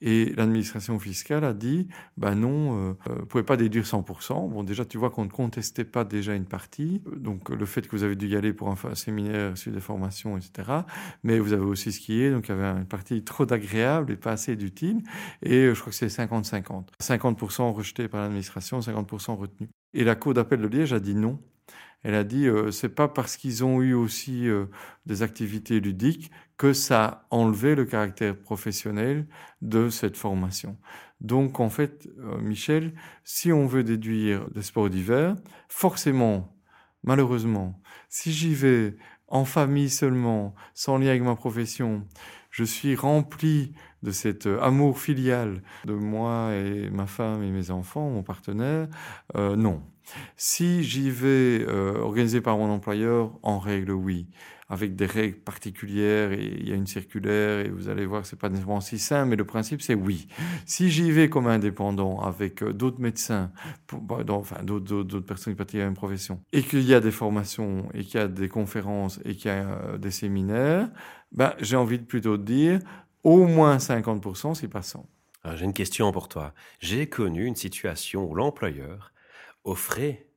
Et 0.00 0.32
l'administration 0.36 0.98
fiscale 1.00 1.42
a 1.44 1.52
dit, 1.52 1.88
ben 2.16 2.36
non, 2.36 2.90
euh, 2.90 2.94
euh 3.08 3.14
vous 3.20 3.26
pouvez 3.26 3.42
pas 3.42 3.56
déduire 3.56 3.84
100%. 3.84 4.50
Bon, 4.50 4.62
déjà 4.62 4.84
tu 4.84 4.98
vois 4.98 5.10
qu'on 5.10 5.24
ne 5.24 5.30
contestait 5.30 5.84
pas 5.84 6.04
déjà 6.04 6.36
une 6.36 6.44
partie, 6.44 7.02
donc 7.16 7.48
le 7.48 7.66
fait 7.66 7.88
que 7.88 7.96
vous 7.96 8.04
avez 8.04 8.14
dû 8.14 8.28
y 8.28 8.36
aller 8.36 8.52
pour 8.52 8.68
un, 8.68 8.94
séminaire 8.94 9.58
sur 9.58 9.72
des 9.72 9.80
formations, 9.80 10.36
etc. 10.36 10.82
Mais 11.24 11.40
vous 11.40 11.52
avez 11.52 11.64
aussi 11.64 11.90
skié, 11.90 12.30
donc 12.30 12.46
il 12.46 12.50
y 12.50 12.54
avait 12.54 12.66
une 12.66 12.86
partie 12.86 13.24
trop 13.24 13.46
d'agréable 13.46 14.12
et 14.12 14.16
pas 14.16 14.32
assez 14.32 14.54
d'utile. 14.54 15.02
Et 15.42 15.74
je 15.74 15.80
crois 15.80 15.90
que 15.90 15.96
c'est 15.96 16.06
50-50. 16.06 16.84
50%, 17.02 17.72
rejeté 17.72 18.06
par 18.06 18.20
l'administration, 18.20 18.78
50% 18.78 19.34
retenu. 19.36 19.68
Et 19.92 20.04
la 20.04 20.14
Cour 20.14 20.34
d'appel 20.34 20.60
de 20.60 20.68
Liège 20.68 20.92
a 20.92 21.00
dit 21.00 21.14
non. 21.16 21.40
Elle 22.04 22.14
a 22.14 22.22
dit 22.24 22.46
euh, 22.46 22.70
c'est 22.70 22.90
pas 22.90 23.08
parce 23.08 23.36
qu'ils 23.36 23.64
ont 23.64 23.82
eu 23.82 23.94
aussi 23.94 24.48
euh, 24.48 24.66
des 25.06 25.22
activités 25.22 25.80
ludiques 25.80 26.30
que 26.56 26.72
ça 26.72 27.04
a 27.04 27.26
enlevé 27.30 27.74
le 27.74 27.84
caractère 27.84 28.38
professionnel 28.38 29.26
de 29.62 29.88
cette 29.88 30.16
formation. 30.16 30.78
Donc 31.20 31.58
en 31.60 31.70
fait, 31.70 32.08
euh, 32.18 32.38
Michel, 32.38 32.94
si 33.24 33.52
on 33.52 33.66
veut 33.66 33.82
déduire 33.82 34.48
des 34.50 34.62
sports 34.62 34.90
d'hiver, 34.90 35.34
forcément, 35.68 36.54
malheureusement, 37.02 37.80
si 38.08 38.32
j'y 38.32 38.54
vais 38.54 38.96
en 39.26 39.44
famille 39.44 39.90
seulement, 39.90 40.54
sans 40.74 40.98
lien 40.98 41.08
avec 41.08 41.22
ma 41.22 41.34
profession, 41.34 42.06
je 42.50 42.62
suis 42.62 42.94
rempli 42.94 43.72
de 44.02 44.10
cet 44.10 44.46
amour 44.46 44.98
filial 44.98 45.62
de 45.86 45.94
moi 45.94 46.54
et 46.54 46.90
ma 46.90 47.06
femme 47.06 47.42
et 47.42 47.50
mes 47.50 47.70
enfants, 47.70 48.10
mon 48.10 48.22
partenaire, 48.22 48.86
euh, 49.34 49.56
non. 49.56 49.82
Si 50.36 50.82
j'y 50.84 51.10
vais 51.10 51.64
euh, 51.66 51.98
organisé 51.98 52.40
par 52.40 52.56
mon 52.58 52.70
employeur, 52.70 53.32
en 53.42 53.58
règle, 53.58 53.92
oui. 53.92 54.28
Avec 54.68 54.96
des 54.96 55.06
règles 55.06 55.38
particulières, 55.38 56.32
et 56.32 56.56
il 56.58 56.68
y 56.68 56.72
a 56.72 56.74
une 56.74 56.86
circulaire, 56.86 57.66
et 57.66 57.68
vous 57.68 57.88
allez 57.88 58.06
voir 58.06 58.22
que 58.22 58.28
c'est 58.28 58.38
pas 58.38 58.48
nécessairement 58.48 58.80
si 58.80 58.98
simple, 58.98 59.28
mais 59.30 59.36
le 59.36 59.44
principe, 59.44 59.82
c'est 59.82 59.94
oui. 59.94 60.26
Si 60.66 60.90
j'y 60.90 61.10
vais 61.10 61.28
comme 61.28 61.46
indépendant, 61.46 62.20
avec 62.20 62.62
euh, 62.62 62.72
d'autres 62.72 63.00
médecins, 63.00 63.52
bah, 63.92 64.24
enfin, 64.28 64.62
d'autres 64.62 65.20
personnes 65.20 65.52
qui 65.52 65.56
pratiquent 65.56 65.80
la 65.80 65.84
même 65.84 65.94
profession, 65.94 66.42
et 66.52 66.62
qu'il 66.62 66.82
y 66.82 66.94
a 66.94 67.00
des 67.00 67.10
formations, 67.10 67.88
et 67.94 68.04
qu'il 68.04 68.20
y 68.20 68.22
a 68.22 68.28
des 68.28 68.48
conférences, 68.48 69.20
et 69.24 69.34
qu'il 69.36 69.50
y 69.50 69.54
a 69.54 69.68
euh, 69.68 69.98
des 69.98 70.10
séminaires, 70.10 70.88
ben, 71.32 71.52
j'ai 71.60 71.76
envie 71.76 71.98
de 71.98 72.04
plutôt 72.04 72.36
de 72.38 72.44
dire, 72.44 72.80
au 73.22 73.46
moins 73.46 73.76
50%, 73.78 74.54
c'est 74.54 74.68
passant. 74.68 75.06
J'ai 75.56 75.64
une 75.66 75.74
question 75.74 76.10
pour 76.10 76.28
toi. 76.28 76.54
J'ai 76.80 77.06
connu 77.06 77.44
une 77.44 77.56
situation 77.56 78.24
où 78.30 78.34
l'employeur 78.34 79.12
offrait 79.64 80.28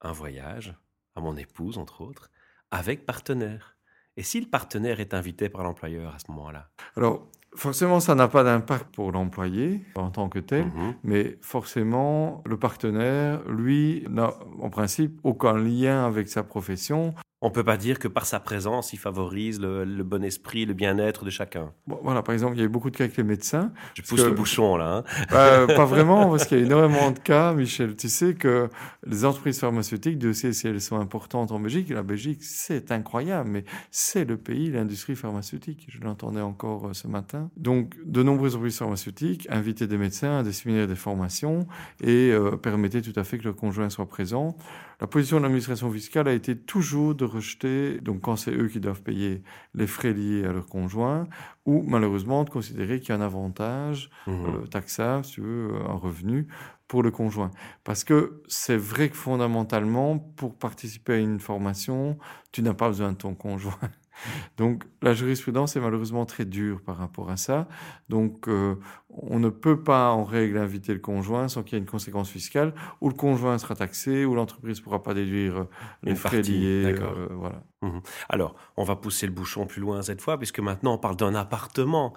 un 0.00 0.12
voyage 0.12 0.74
à 1.14 1.20
mon 1.20 1.36
épouse, 1.36 1.78
entre 1.78 2.00
autres, 2.00 2.30
avec 2.70 3.06
partenaire. 3.06 3.76
Et 4.16 4.22
si 4.22 4.40
le 4.40 4.46
partenaire 4.46 5.00
est 5.00 5.12
invité 5.12 5.48
par 5.48 5.62
l'employeur 5.62 6.14
à 6.14 6.18
ce 6.18 6.30
moment-là? 6.30 6.70
Alors, 6.96 7.28
forcément, 7.54 8.00
ça 8.00 8.14
n'a 8.14 8.28
pas 8.28 8.44
d'impact 8.44 8.94
pour 8.94 9.12
l'employé 9.12 9.82
en 9.94 10.10
tant 10.10 10.28
que 10.28 10.38
tel, 10.38 10.66
mhm. 10.66 10.94
mais 11.02 11.38
forcément, 11.42 12.42
le 12.46 12.58
partenaire, 12.58 13.42
lui, 13.48 14.04
n'a 14.08 14.32
en 14.60 14.70
principe 14.70 15.20
aucun 15.22 15.58
lien 15.58 16.06
avec 16.06 16.28
sa 16.28 16.42
profession. 16.42 17.14
On 17.42 17.50
peut 17.50 17.64
pas 17.64 17.76
dire 17.76 17.98
que 17.98 18.08
par 18.08 18.24
sa 18.24 18.40
présence, 18.40 18.94
il 18.94 18.98
favorise 18.98 19.60
le, 19.60 19.84
bon 20.02 20.24
esprit, 20.24 20.64
le 20.64 20.72
bien-être 20.72 21.22
de 21.26 21.28
chacun. 21.28 21.72
voilà, 21.86 22.22
par 22.22 22.32
exemple, 22.32 22.56
il 22.56 22.60
y 22.60 22.62
a 22.62 22.64
eu 22.64 22.70
beaucoup 22.70 22.88
de 22.88 22.96
cas 22.96 23.04
avec 23.04 23.16
les 23.18 23.24
médecins. 23.24 23.72
Je 23.92 24.00
pousse 24.00 24.24
le 24.24 24.30
bouchon 24.30 24.76
là. 24.76 25.04
Hein. 25.06 25.26
Bah, 25.30 25.66
pas 25.66 25.84
vraiment, 25.84 26.30
parce 26.30 26.46
qu'il 26.46 26.58
y 26.58 26.62
a 26.62 26.64
énormément 26.64 27.10
de 27.10 27.18
cas, 27.18 27.52
Michel. 27.52 27.94
Tu 27.94 28.08
sais 28.08 28.34
que 28.34 28.70
les 29.06 29.26
entreprises 29.26 29.60
pharmaceutiques, 29.60 30.18
de 30.18 30.32
si 30.32 30.66
elles 30.66 30.80
sont 30.80 30.98
importantes 30.98 31.52
en 31.52 31.60
Belgique, 31.60 31.90
la 31.90 32.02
Belgique, 32.02 32.42
c'est 32.42 32.90
incroyable, 32.90 33.50
mais 33.50 33.64
c'est 33.90 34.24
le 34.24 34.38
pays, 34.38 34.70
l'industrie 34.70 35.14
pharmaceutique. 35.14 35.86
Je 35.90 36.00
l'entendais 36.00 36.40
encore 36.40 36.86
euh, 36.86 36.92
ce 36.94 37.06
matin. 37.06 37.50
Donc, 37.58 37.96
de 38.04 38.22
nombreuses 38.22 38.54
entreprises 38.54 38.78
pharmaceutiques 38.78 39.46
invitaient 39.50 39.86
des 39.86 39.98
médecins 39.98 40.38
à 40.38 40.42
des 40.42 40.52
séminaires, 40.52 40.86
des 40.86 40.96
formations 40.96 41.66
et 42.02 42.30
euh, 42.30 42.56
permettaient 42.56 43.02
tout 43.02 43.18
à 43.18 43.24
fait 43.24 43.36
que 43.36 43.44
le 43.44 43.52
conjoint 43.52 43.90
soit 43.90 44.08
présent. 44.08 44.56
La 44.98 45.06
position 45.06 45.36
de 45.36 45.42
l'administration 45.42 45.90
fiscale 45.92 46.26
a 46.26 46.32
été 46.32 46.56
toujours 46.56 47.14
de 47.14 47.25
rejeter, 47.26 48.00
donc 48.00 48.20
quand 48.22 48.36
c'est 48.36 48.52
eux 48.52 48.68
qui 48.68 48.80
doivent 48.80 49.02
payer 49.02 49.42
les 49.74 49.86
frais 49.86 50.12
liés 50.12 50.44
à 50.44 50.52
leur 50.52 50.66
conjoint, 50.66 51.26
ou 51.64 51.82
malheureusement 51.82 52.44
de 52.44 52.50
considérer 52.50 53.00
qu'il 53.00 53.10
y 53.10 53.12
a 53.12 53.16
un 53.16 53.20
avantage 53.20 54.10
mmh. 54.26 54.30
euh, 54.30 54.66
taxable, 54.66 55.24
si 55.24 55.32
tu 55.32 55.40
veux, 55.42 55.74
euh, 55.74 55.88
un 55.88 55.94
revenu 55.94 56.46
pour 56.88 57.02
le 57.02 57.10
conjoint. 57.10 57.50
Parce 57.84 58.04
que 58.04 58.42
c'est 58.48 58.76
vrai 58.76 59.08
que 59.08 59.16
fondamentalement, 59.16 60.18
pour 60.18 60.54
participer 60.54 61.14
à 61.14 61.18
une 61.18 61.40
formation, 61.40 62.18
tu 62.52 62.62
n'as 62.62 62.74
pas 62.74 62.88
besoin 62.88 63.12
de 63.12 63.16
ton 63.16 63.34
conjoint. 63.34 63.78
Donc 64.56 64.84
la 65.02 65.14
jurisprudence 65.14 65.76
est 65.76 65.80
malheureusement 65.80 66.26
très 66.26 66.44
dure 66.44 66.80
par 66.82 66.96
rapport 66.96 67.30
à 67.30 67.36
ça. 67.36 67.68
Donc 68.08 68.48
euh, 68.48 68.76
on 69.08 69.38
ne 69.38 69.48
peut 69.48 69.82
pas 69.82 70.10
en 70.10 70.24
règle 70.24 70.58
inviter 70.58 70.92
le 70.92 71.00
conjoint 71.00 71.48
sans 71.48 71.62
qu'il 71.62 71.74
y 71.74 71.76
ait 71.76 71.80
une 71.80 71.90
conséquence 71.90 72.30
fiscale, 72.30 72.74
ou 73.00 73.08
le 73.08 73.14
conjoint 73.14 73.58
sera 73.58 73.74
taxé, 73.74 74.24
ou 74.24 74.34
l'entreprise 74.34 74.78
ne 74.78 74.84
pourra 74.84 75.02
pas 75.02 75.14
déduire 75.14 75.58
euh, 75.58 75.64
les 76.02 76.14
frais 76.14 76.42
liés. 76.42 76.94
Euh, 76.98 77.28
voilà. 77.32 77.62
Mmh 77.82 78.00
Alors 78.28 78.54
on 78.76 78.84
va 78.84 78.96
pousser 78.96 79.26
le 79.26 79.32
bouchon 79.32 79.66
plus 79.66 79.80
loin 79.80 80.02
cette 80.02 80.20
fois, 80.20 80.38
puisque 80.38 80.60
maintenant 80.60 80.94
on 80.94 80.98
parle 80.98 81.16
d'un 81.16 81.34
appartement. 81.34 82.14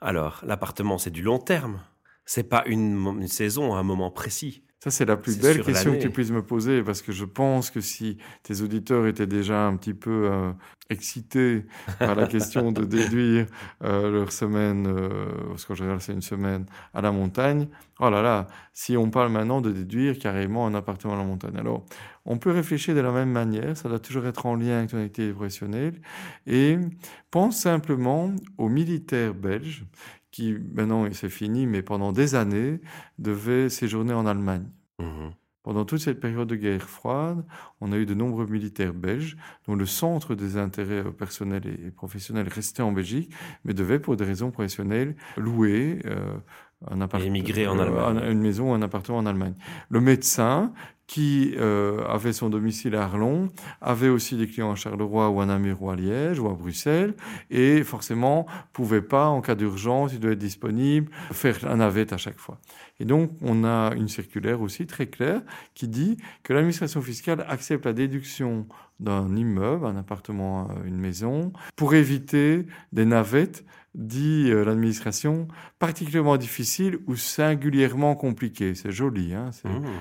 Alors 0.00 0.40
l'appartement 0.44 0.98
c'est 0.98 1.10
du 1.10 1.22
long 1.22 1.38
terme. 1.38 1.80
C'est 2.26 2.48
pas 2.48 2.64
une, 2.66 2.96
une 3.20 3.28
saison, 3.28 3.74
un 3.74 3.82
moment 3.82 4.10
précis. 4.10 4.63
Ça, 4.80 4.90
c'est 4.90 5.06
la 5.06 5.16
plus 5.16 5.38
belle 5.40 5.62
question 5.62 5.94
que 5.94 6.02
tu 6.02 6.10
puisses 6.10 6.30
me 6.30 6.42
poser, 6.42 6.82
parce 6.82 7.00
que 7.00 7.10
je 7.10 7.24
pense 7.24 7.70
que 7.70 7.80
si 7.80 8.18
tes 8.42 8.60
auditeurs 8.60 9.06
étaient 9.06 9.26
déjà 9.26 9.66
un 9.66 9.76
petit 9.76 9.94
peu 9.94 10.28
euh, 10.30 10.52
excités 10.90 11.64
par 11.98 12.14
la 12.14 12.26
question 12.26 12.70
de 12.70 12.84
déduire 12.84 13.46
euh, 13.82 14.10
leur 14.10 14.30
semaine, 14.30 14.86
euh, 14.86 15.48
parce 15.48 15.64
qu'en 15.64 15.74
général 15.74 16.02
c'est 16.02 16.12
une 16.12 16.20
semaine 16.20 16.66
à 16.92 17.00
la 17.00 17.12
montagne, 17.12 17.68
oh 17.98 18.10
là 18.10 18.20
là, 18.20 18.46
si 18.74 18.94
on 18.98 19.08
parle 19.08 19.32
maintenant 19.32 19.62
de 19.62 19.72
déduire 19.72 20.18
carrément 20.18 20.66
un 20.66 20.74
appartement 20.74 21.14
à 21.14 21.16
la 21.16 21.24
montagne. 21.24 21.56
Alors, 21.56 21.86
on 22.26 22.36
peut 22.36 22.50
réfléchir 22.50 22.94
de 22.94 23.00
la 23.00 23.10
même 23.10 23.30
manière, 23.30 23.78
ça 23.78 23.88
doit 23.88 23.98
toujours 23.98 24.26
être 24.26 24.44
en 24.44 24.54
lien 24.54 24.78
avec 24.78 24.90
ton 24.90 24.98
activité 24.98 25.32
professionnelle, 25.32 25.98
et 26.46 26.76
pense 27.30 27.58
simplement 27.58 28.32
aux 28.58 28.68
militaires 28.68 29.32
belges 29.32 29.86
qui 30.34 30.56
maintenant 30.74 31.06
c'est 31.12 31.28
fini, 31.28 31.64
mais 31.64 31.82
pendant 31.82 32.10
des 32.10 32.34
années, 32.34 32.80
devait 33.18 33.68
séjourner 33.68 34.14
en 34.14 34.26
Allemagne. 34.26 34.68
Mmh 34.98 35.30
pendant 35.64 35.86
toute 35.86 36.00
cette 36.00 36.20
période 36.20 36.46
de 36.46 36.56
guerre 36.56 36.90
froide, 36.90 37.42
on 37.80 37.90
a 37.90 37.96
eu 37.96 38.04
de 38.04 38.12
nombreux 38.12 38.46
militaires 38.46 38.92
belges 38.92 39.38
dont 39.66 39.74
le 39.74 39.86
centre 39.86 40.34
des 40.34 40.58
intérêts 40.58 41.02
personnels 41.10 41.66
et 41.66 41.90
professionnels 41.90 42.48
restait 42.48 42.82
en 42.82 42.92
Belgique, 42.92 43.32
mais 43.64 43.72
devaient, 43.72 43.98
pour 43.98 44.14
des 44.14 44.26
raisons 44.26 44.50
professionnelles, 44.50 45.16
louer 45.38 46.00
euh, 46.04 46.36
un 46.90 47.00
appartement, 47.00 47.26
émigré 47.26 47.66
en 47.66 47.78
Allemagne. 47.78 48.20
une 48.30 48.40
maison 48.40 48.70
ou 48.70 48.74
un 48.74 48.82
appartement 48.82 49.18
en 49.18 49.26
Allemagne. 49.26 49.54
Le 49.88 50.00
médecin, 50.00 50.72
qui 51.06 51.54
euh, 51.58 52.02
avait 52.06 52.32
son 52.32 52.48
domicile 52.48 52.96
à 52.96 53.04
Arlon, 53.04 53.50
avait 53.80 54.08
aussi 54.08 54.36
des 54.36 54.46
clients 54.46 54.72
à 54.72 54.74
Charleroi 54.74 55.28
ou 55.28 55.40
à 55.40 55.46
Namur 55.46 55.82
ou 55.82 55.90
à 55.90 55.96
Liège 55.96 56.38
ou 56.38 56.48
à 56.48 56.54
Bruxelles, 56.54 57.14
et 57.50 57.82
forcément 57.84 58.46
pouvait 58.72 59.02
pas, 59.02 59.26
en 59.26 59.40
cas 59.40 59.54
d'urgence, 59.54 60.12
il 60.14 60.20
doit 60.20 60.32
être 60.32 60.38
disponible, 60.38 61.10
faire 61.32 61.58
un 61.66 61.76
navette 61.76 62.12
à 62.12 62.16
chaque 62.16 62.38
fois. 62.38 62.58
Et 63.00 63.04
donc, 63.04 63.32
on 63.42 63.64
a 63.64 63.92
une 63.94 64.08
circulaire 64.08 64.62
aussi 64.62 64.86
très 64.86 65.06
claire 65.06 65.42
qui 65.74 65.88
dit 65.88 66.16
que 66.42 66.52
l'administration 66.52 67.02
fiscale 67.02 67.44
accepte 67.48 67.84
la 67.84 67.92
déduction 67.92 68.66
d'un 68.98 69.34
immeuble, 69.36 69.86
un 69.86 69.96
appartement, 69.96 70.68
une 70.86 70.96
maison, 70.96 71.52
pour 71.76 71.94
éviter 71.94 72.66
des 72.92 73.04
navettes 73.04 73.64
dit 73.94 74.50
euh, 74.50 74.64
l'administration, 74.64 75.46
particulièrement 75.78 76.36
difficile 76.36 76.98
ou 77.06 77.16
singulièrement 77.16 78.16
compliqué. 78.16 78.74
C'est 78.74 78.90
joli. 78.90 79.34
Hein 79.34 79.50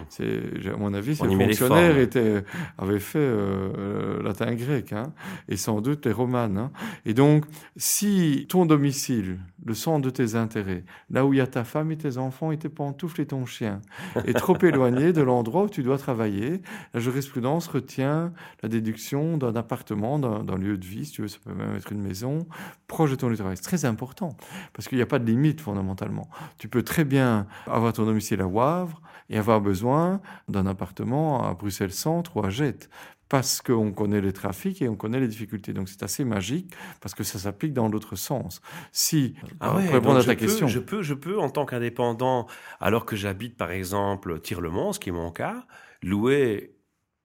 c'est, 0.09 0.41
à 0.67 0.77
mon 0.77 0.93
avis, 0.93 1.15
ces 1.15 1.27
fonctionnaires 1.27 1.97
étaient, 1.97 2.43
avaient 2.77 2.99
fait 2.99 3.19
euh, 3.19 4.21
latin-grec 4.23 4.93
hein 4.93 5.13
et 5.47 5.57
sans 5.57 5.81
doute 5.81 6.05
les 6.05 6.11
romanes. 6.11 6.57
Hein. 6.57 6.71
Et 7.05 7.13
donc, 7.13 7.45
si 7.77 8.45
ton 8.49 8.65
domicile, 8.65 9.39
le 9.65 9.73
centre 9.73 10.01
de 10.01 10.09
tes 10.09 10.35
intérêts, 10.35 10.83
là 11.09 11.25
où 11.25 11.33
il 11.33 11.37
y 11.37 11.41
a 11.41 11.47
ta 11.47 11.63
femme 11.63 11.91
et 11.91 11.97
tes 11.97 12.17
enfants 12.17 12.51
et 12.51 12.57
tes 12.57 12.69
pantoufles 12.69 13.21
et 13.21 13.27
ton 13.27 13.45
chien, 13.45 13.81
est 14.25 14.33
trop 14.33 14.57
éloigné 14.61 15.13
de 15.13 15.21
l'endroit 15.21 15.63
où 15.63 15.69
tu 15.69 15.83
dois 15.83 15.97
travailler, 15.97 16.61
la 16.93 16.99
jurisprudence 16.99 17.67
retient 17.67 18.33
la 18.61 18.69
déduction 18.69 19.37
d'un 19.37 19.55
appartement, 19.55 20.19
d'un, 20.19 20.57
lieu 20.57 20.77
de 20.77 20.85
vie, 20.85 21.05
si 21.05 21.11
tu 21.13 21.21
veux, 21.21 21.27
ça 21.27 21.37
peut 21.43 21.53
même 21.53 21.75
être 21.75 21.91
une 21.91 22.01
maison, 22.01 22.47
proche 22.87 23.11
de 23.11 23.15
ton 23.15 23.27
lieu 23.27 23.33
de 23.33 23.39
travail. 23.39 23.57
C'est 23.57 23.63
très 23.63 23.82
important 23.87 24.35
parce 24.73 24.87
qu'il 24.87 24.97
n'y 24.97 25.01
a 25.01 25.07
pas 25.07 25.19
de 25.19 25.25
limite 25.25 25.61
fondamentalement. 25.61 26.29
Tu 26.57 26.67
peux 26.67 26.83
très 26.83 27.05
bien 27.05 27.47
avoir 27.67 27.93
ton 27.93 28.05
domicile 28.05 28.41
à 28.41 28.47
Wavre 28.47 29.01
et 29.29 29.37
avoir 29.37 29.61
besoin 29.61 30.21
d'un 30.47 30.65
appartement 30.65 31.47
à 31.47 31.53
Bruxelles 31.53 31.93
Centre 31.93 32.37
ou 32.37 32.45
à 32.45 32.49
Jette 32.49 32.89
parce 33.29 33.63
qu'on 33.63 33.91
connaît 33.91 34.21
les 34.21 34.31
trafics 34.31 34.79
et 34.83 34.87
on 34.87 34.95
connaît 34.95 35.19
les 35.19 35.27
difficultés. 35.27 35.73
Donc 35.73 35.89
c'est 35.89 36.03
assez 36.03 36.23
magique 36.23 36.71
parce 37.01 37.15
que 37.15 37.23
ça 37.23 37.39
s'applique 37.39 37.73
dans 37.73 37.87
l'autre 37.87 38.15
sens. 38.15 38.61
Si, 38.91 39.33
ah 39.59 39.71
pour 39.71 39.79
répondre 39.79 40.19
à 40.19 40.23
ta 40.23 40.35
question. 40.35 40.67
Je 40.67 40.79
peux, 40.79 41.01
je 41.01 41.15
peux, 41.15 41.39
en 41.39 41.49
tant 41.49 41.65
qu'indépendant, 41.65 42.45
alors 42.79 43.05
que 43.05 43.15
j'habite 43.15 43.57
par 43.57 43.71
exemple 43.71 44.39
Tire-le-Mont, 44.39 44.93
ce 44.93 44.99
qui 44.99 45.09
est 45.09 45.13
mon 45.13 45.31
cas, 45.31 45.65
louer 46.03 46.75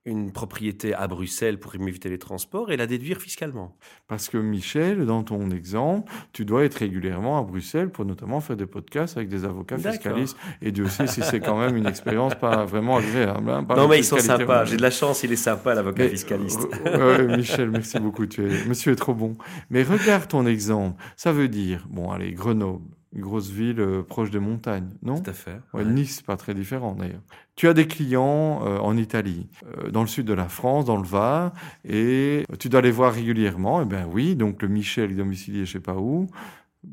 une 0.05 0.33
propriété 0.33 0.95
à 0.95 1.07
Bruxelles 1.07 1.59
pour 1.59 1.79
m'éviter 1.79 2.09
les 2.09 2.19
transports 2.19 2.73
et 2.73 2.77
la 2.77 2.87
déduire 2.87 3.21
fiscalement. 3.21 3.77
Parce 4.07 4.29
que 4.29 4.39
Michel, 4.39 5.05
dans 5.05 5.23
ton 5.23 5.51
exemple, 5.51 6.11
tu 6.33 6.45
dois 6.45 6.65
être 6.65 6.77
régulièrement 6.77 7.39
à 7.39 7.43
Bruxelles 7.43 7.91
pour 7.91 8.05
notamment 8.05 8.41
faire 8.41 8.57
des 8.57 8.67
podcasts 8.67 9.17
avec 9.17 9.29
des 9.29 9.45
avocats 9.45 9.79
fiscalistes. 9.79 10.37
Et 10.63 10.73
Dieu 10.73 10.89
sait 10.89 11.07
si 11.07 11.23
c'est 11.23 11.41
quand 11.41 11.59
même 11.59 11.77
une 11.77 11.87
expérience 11.87 12.35
pas 12.35 12.65
vraiment 12.65 12.97
agréable. 12.97 13.51
Hein, 13.51 13.67
non, 13.77 13.89
mais 13.89 13.99
ils 13.99 14.05
sont 14.05 14.19
sympas. 14.19 14.65
J'ai 14.65 14.77
de 14.77 14.83
la 14.83 14.91
chance, 14.91 15.23
il 15.23 15.33
est 15.33 15.37
sympa, 15.37 15.75
l'avocat 15.75 16.09
fiscaliste. 16.09 16.67
Euh, 16.87 17.37
Michel, 17.37 17.71
merci 17.71 17.99
beaucoup. 17.99 18.27
Tu 18.27 18.45
es, 18.45 18.65
monsieur 18.67 18.93
est 18.93 18.97
trop 18.97 19.15
bon. 19.15 19.37
Mais 19.71 19.83
regarde 19.83 20.29
ton 20.29 20.47
exemple. 20.47 21.01
Ça 21.17 21.33
veut 21.33 21.49
dire, 21.49 21.87
bon, 21.91 22.11
allez, 22.11 22.33
Grenoble 22.33 22.98
grosse 23.15 23.51
ville 23.51 23.81
euh, 23.81 24.03
proche 24.03 24.31
des 24.31 24.39
montagnes, 24.39 24.91
non? 25.03 25.21
Tout 25.21 25.31
à 25.31 25.33
fait. 25.33 25.61
Ouais, 25.73 25.85
Nice, 25.85 26.23
pas 26.23 26.37
très 26.37 26.55
différent 26.55 26.95
d'ailleurs. 26.95 27.23
Tu 27.57 27.69
as 27.69 27.75
des 27.75 27.87
clients 27.87 28.65
euh, 28.65 28.79
en 28.79 28.97
Italie, 28.97 29.49
euh, 29.67 29.91
dans 29.91 30.03
le 30.03 30.07
sud 30.07 30.27
de 30.27 30.35
la 30.35 30.49
France, 30.49 30.85
dans 30.85 30.97
le 30.97 31.07
Var, 31.07 31.53
et 31.85 32.45
tu 32.59 32.69
dois 32.69 32.83
les 32.83 32.91
voir 32.91 33.13
régulièrement. 33.13 33.83
Eh 33.83 33.85
bien 33.87 34.07
oui, 34.13 34.37
donc 34.37 34.63
le 34.63 34.69
Michel 34.69 35.17
domicilié 35.17 35.65
je 35.65 35.73
sais 35.73 35.81
pas 35.81 35.97
où, 35.97 36.29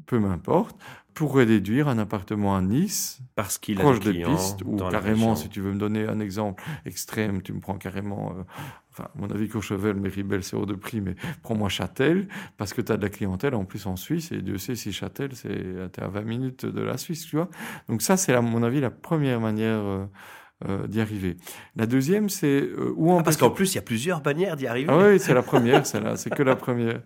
peu 0.06 0.20
m'importe, 0.20 0.78
pourrait 1.14 1.46
déduire 1.46 1.88
un 1.88 1.98
appartement 1.98 2.56
à 2.56 2.62
Nice, 2.62 3.20
parce 3.36 3.58
qu'il 3.58 3.78
proche 3.78 4.00
des 4.00 4.24
pistes, 4.24 4.62
ou 4.66 4.78
carrément, 4.78 5.36
si 5.36 5.50
tu 5.50 5.62
veux 5.62 5.72
me 5.72 5.80
donner 5.80 6.08
un 6.08 6.20
exemple 6.20 6.64
extrême, 6.86 7.42
tu 7.42 7.54
me 7.54 7.60
prends 7.60 7.78
carrément 7.78 8.34
enfin, 8.98 9.10
mon 9.16 9.30
avis, 9.30 9.50
Courchevel, 9.50 9.96
Méribel, 9.96 10.44
c'est 10.44 10.56
hors 10.56 10.66
de 10.66 10.74
prix, 10.74 11.02
mais 11.02 11.16
prends-moi 11.44 11.68
Châtel, 11.68 12.28
parce 12.58 12.74
que 12.74 12.82
tu 12.82 12.92
as 12.92 12.98
de 12.98 13.02
la 13.02 13.10
clientèle 13.10 13.54
en 13.54 13.66
plus 13.66 13.86
en 13.88 13.98
Suisse, 13.98 14.32
et 14.32 14.42
Dieu 14.42 14.58
sait 14.58 14.75
si 14.75 14.94
Châtel, 14.94 15.32
c'est 15.34 16.00
à 16.02 16.08
20 16.08 16.22
minutes 16.22 16.66
de 16.66 16.82
la 16.82 16.98
Suisse, 16.98 17.25
tu 17.25 17.36
vois. 17.36 17.50
Donc 17.90 18.02
ça, 18.02 18.16
c'est 18.16 18.34
à 18.34 18.42
mon 18.42 18.64
avis 18.64 18.80
la 18.80 18.92
première 18.92 19.42
manière 19.42 20.08
euh, 20.64 20.76
euh, 20.76 20.88
d'y 20.88 21.02
arriver. 21.02 21.36
La 21.76 21.86
deuxième, 21.86 22.30
c'est 22.30 22.62
euh, 22.62 22.94
où 22.96 23.12
en 23.12 23.20
ah, 23.20 23.24
parce 23.24 23.38
qu'en 23.38 23.50
plus 23.50 23.74
il 23.74 23.76
y 23.76 23.80
a 23.80 23.82
plusieurs 23.82 24.24
manières 24.24 24.56
d'y 24.56 24.68
arriver. 24.68 24.88
Ah 24.90 25.10
oui, 25.10 25.20
c'est 25.20 25.34
la 25.34 25.42
première, 25.52 25.86
celle-là, 25.86 26.16
c'est 26.16 26.30
que 26.30 26.44
la 26.44 26.56
première. 26.56 27.02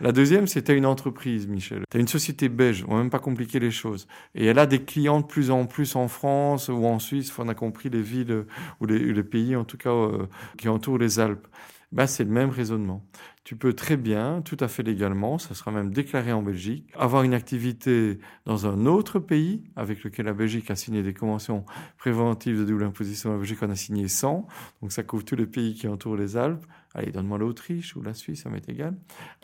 La 0.00 0.12
deuxième, 0.12 0.46
c'était 0.46 0.76
une 0.76 0.86
entreprise, 0.86 1.46
Michel. 1.46 1.82
Tu 1.90 1.98
as 1.98 2.00
une 2.00 2.08
société 2.08 2.48
belge, 2.48 2.84
on 2.88 2.96
va 2.96 3.02
même 3.02 3.10
pas 3.10 3.18
compliquer 3.18 3.60
les 3.60 3.70
choses, 3.70 4.06
et 4.34 4.46
elle 4.46 4.58
a 4.58 4.66
des 4.66 4.82
clients 4.82 5.20
de 5.20 5.26
plus 5.26 5.50
en 5.50 5.66
plus 5.66 5.96
en 5.96 6.08
France 6.08 6.68
ou 6.68 6.86
en 6.86 6.98
Suisse. 6.98 7.32
On 7.38 7.48
a 7.48 7.54
compris 7.54 7.90
les 7.90 8.00
villes 8.00 8.46
ou 8.80 8.86
les, 8.86 8.98
les 8.98 9.22
pays, 9.22 9.54
en 9.54 9.64
tout 9.64 9.76
cas, 9.76 9.90
euh, 9.90 10.26
qui 10.56 10.68
entourent 10.68 10.98
les 10.98 11.20
Alpes. 11.20 11.46
Ben, 11.92 12.06
c'est 12.06 12.24
le 12.24 12.30
même 12.30 12.50
raisonnement 12.50 13.04
tu 13.44 13.56
peux 13.56 13.74
très 13.74 13.98
bien, 13.98 14.40
tout 14.42 14.56
à 14.60 14.68
fait 14.68 14.82
légalement, 14.82 15.38
ça 15.38 15.54
sera 15.54 15.70
même 15.70 15.92
déclaré 15.92 16.32
en 16.32 16.42
Belgique, 16.42 16.90
avoir 16.94 17.22
une 17.22 17.34
activité 17.34 18.18
dans 18.46 18.66
un 18.66 18.86
autre 18.86 19.18
pays 19.18 19.64
avec 19.76 20.02
lequel 20.02 20.26
la 20.26 20.32
Belgique 20.32 20.70
a 20.70 20.76
signé 20.76 21.02
des 21.02 21.12
conventions 21.12 21.66
préventives 21.98 22.58
de 22.58 22.64
double 22.64 22.84
imposition. 22.84 23.32
La 23.32 23.38
Belgique 23.38 23.62
en 23.62 23.70
a 23.70 23.76
signé 23.76 24.08
100, 24.08 24.46
donc 24.80 24.92
ça 24.92 25.02
couvre 25.02 25.24
tous 25.24 25.36
les 25.36 25.46
pays 25.46 25.74
qui 25.74 25.86
entourent 25.88 26.16
les 26.16 26.38
Alpes. 26.38 26.64
Allez, 26.94 27.10
donne-moi 27.10 27.38
l'Autriche 27.38 27.96
ou 27.96 28.02
la 28.02 28.14
Suisse, 28.14 28.44
ça 28.44 28.50
m'est 28.50 28.68
égal. 28.68 28.96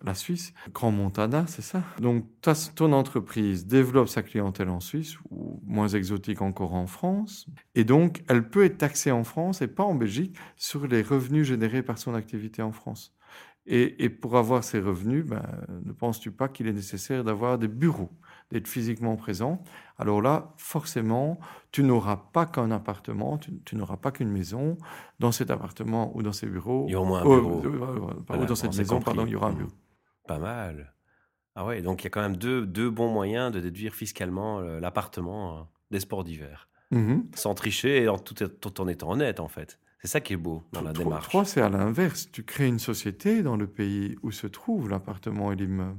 La 0.02 0.14
Suisse, 0.14 0.54
Grand 0.72 0.92
Montana, 0.92 1.46
c'est 1.48 1.62
ça? 1.62 1.82
Donc, 1.98 2.24
ton 2.76 2.92
entreprise 2.92 3.66
développe 3.66 4.08
sa 4.08 4.22
clientèle 4.22 4.68
en 4.68 4.80
Suisse, 4.80 5.16
ou 5.30 5.60
moins 5.66 5.88
exotique 5.88 6.42
encore 6.42 6.74
en 6.74 6.86
France, 6.86 7.46
et 7.74 7.84
donc 7.84 8.22
elle 8.28 8.48
peut 8.48 8.64
être 8.64 8.78
taxée 8.78 9.10
en 9.10 9.24
France 9.24 9.62
et 9.62 9.68
pas 9.68 9.82
en 9.82 9.94
Belgique 9.94 10.36
sur 10.56 10.86
les 10.86 11.02
revenus 11.02 11.46
générés 11.46 11.82
par 11.82 11.98
son 11.98 12.14
activité 12.14 12.62
en 12.62 12.72
France. 12.72 13.14
Et, 13.66 14.08
pour 14.08 14.36
avoir 14.36 14.64
ces 14.64 14.80
revenus, 14.80 15.24
ben, 15.24 15.44
ne 15.84 15.92
penses-tu 15.92 16.32
pas 16.32 16.48
qu'il 16.48 16.66
est 16.66 16.72
nécessaire 16.72 17.22
d'avoir 17.22 17.58
des 17.58 17.68
bureaux, 17.68 18.10
d'être 18.50 18.66
physiquement 18.66 19.14
présent? 19.16 19.62
Alors 19.96 20.22
là, 20.22 20.54
forcément, 20.56 21.38
tu 21.70 21.84
n'auras 21.84 22.16
pas 22.16 22.46
qu'un 22.46 22.70
appartement, 22.70 23.38
tu, 23.38 23.76
n'auras 23.76 23.98
pas 23.98 24.10
qu'une 24.10 24.30
maison. 24.30 24.76
Dans 25.20 25.30
cet 25.30 25.50
appartement 25.50 26.16
ou 26.16 26.22
dans 26.22 26.32
ces 26.32 26.46
bureaux, 26.46 26.86
il 26.88 26.92
y 26.92 26.94
aura 26.96 27.04
au 27.04 27.08
moins 27.08 27.20
un 27.20 27.24
bureau. 27.24 27.62
ou 27.62 28.46
dans 28.46 28.54
cette 28.56 28.76
maison, 28.76 29.00
pardon, 29.00 29.24
il 29.26 29.32
y 29.32 29.36
aura 29.36 29.48
un 29.48 29.52
bureau. 29.52 29.72
Pas 30.26 30.38
mal. 30.38 30.94
Ah 31.54 31.64
ouais, 31.64 31.82
donc 31.82 32.02
il 32.02 32.04
y 32.04 32.06
a 32.06 32.10
quand 32.10 32.22
même 32.22 32.36
deux, 32.36 32.64
deux 32.66 32.90
bons 32.90 33.12
moyens 33.12 33.52
de 33.52 33.60
déduire 33.60 33.94
fiscalement 33.94 34.60
euh, 34.60 34.80
l'appartement 34.80 35.58
euh, 35.58 35.62
des 35.90 36.00
sports 36.00 36.24
d'hiver. 36.24 36.68
Mmh 36.90 37.20
Sans 37.34 37.54
tricher 37.54 38.02
et 38.02 38.08
en, 38.08 38.18
tout, 38.18 38.34
tout 38.34 38.80
en 38.80 38.88
étant 38.88 39.10
honnête, 39.10 39.40
en 39.40 39.48
fait. 39.48 39.78
C'est 40.00 40.08
ça 40.08 40.20
qui 40.20 40.32
est 40.32 40.38
beau 40.38 40.62
dans 40.72 40.80
la 40.80 40.92
démarche. 40.92 41.28
Trois, 41.28 41.44
c'est 41.44 41.60
à 41.60 41.68
l'inverse. 41.68 42.30
Tu 42.32 42.42
crées 42.42 42.66
une 42.66 42.78
société 42.78 43.42
dans 43.42 43.56
le 43.56 43.66
pays 43.66 44.16
où 44.22 44.30
se 44.30 44.46
trouve 44.46 44.88
l'appartement 44.88 45.52
et 45.52 45.56
l'immeuble, 45.56 45.98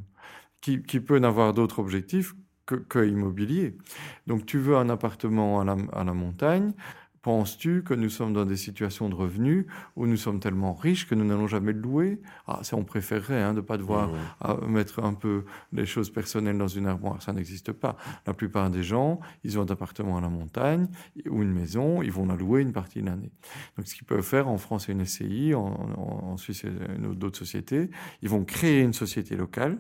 qui, 0.60 0.82
qui, 0.82 1.00
peut 1.00 1.20
n'avoir 1.20 1.54
d'autre 1.54 1.80
objectif 1.80 2.34
que, 2.66 2.76
que, 2.76 3.08
immobilier. 3.08 3.78
Donc 4.26 4.46
tu 4.48 4.58
veux 4.58 4.76
un 4.76 4.90
appartement 4.90 5.62
à 5.62 5.66
la, 5.66 5.78
à 5.94 6.04
la 6.04 6.14
montagne, 6.14 6.74
Penses-tu 7.22 7.84
que 7.84 7.94
nous 7.94 8.10
sommes 8.10 8.34
dans 8.34 8.46
des 8.46 8.58
situations 8.58 9.08
de 9.08 9.14
revenus 9.14 9.66
où 9.96 10.08
nous 10.08 10.18
sommes 10.18 10.40
tellement 10.40 10.74
riches 10.74 11.08
que 11.08 11.14
nous 11.14 11.24
n'allons 11.24 11.48
jamais 11.48 11.72
le 11.72 11.80
louer? 11.80 12.20
Ah, 12.48 12.60
ça, 12.64 12.76
on 12.78 12.84
préférerait 12.84 13.42
hein, 13.42 13.52
de 13.54 13.58
ne 13.58 13.62
pas 13.62 13.78
devoir 13.78 14.10
mmh. 14.10 14.66
mettre 14.68 15.04
un 15.04 15.14
peu 15.14 15.46
les 15.72 15.86
choses 15.86 16.12
personnelles 16.12 16.58
dans 16.58 16.68
une 16.68 16.88
armoire. 16.88 17.22
Ça 17.22 17.32
n'existe 17.32 17.74
pas. 17.74 17.96
La 18.26 18.34
plupart 18.34 18.72
des 18.72 18.82
gens, 18.82 19.20
ils 19.44 19.60
ont 19.60 19.62
un 19.62 19.72
appartement 19.72 20.18
à 20.18 20.22
la 20.22 20.30
montagne 20.30 20.88
ou 21.30 21.44
une 21.44 21.52
maison, 21.52 22.02
ils 22.02 22.12
vont 22.12 22.26
la 22.26 22.36
louer 22.36 22.62
une 22.62 22.74
partie 22.74 23.02
de 23.02 23.06
l'année. 23.06 23.32
Donc, 23.78 23.88
ce 23.88 23.94
qu'ils 23.94 24.08
peuvent 24.08 24.24
faire 24.24 24.48
en 24.48 24.58
France, 24.58 24.86
c'est 24.88 24.92
une 24.92 25.06
SCI, 25.06 25.54
en, 25.54 25.62
en, 25.62 26.38
Suisse, 26.38 26.66
d'autres 27.14 27.38
sociétés. 27.38 27.90
Ils 28.24 28.30
vont 28.30 28.44
créer 28.44 28.82
une 28.82 28.94
société 28.94 29.36
locale 29.36 29.78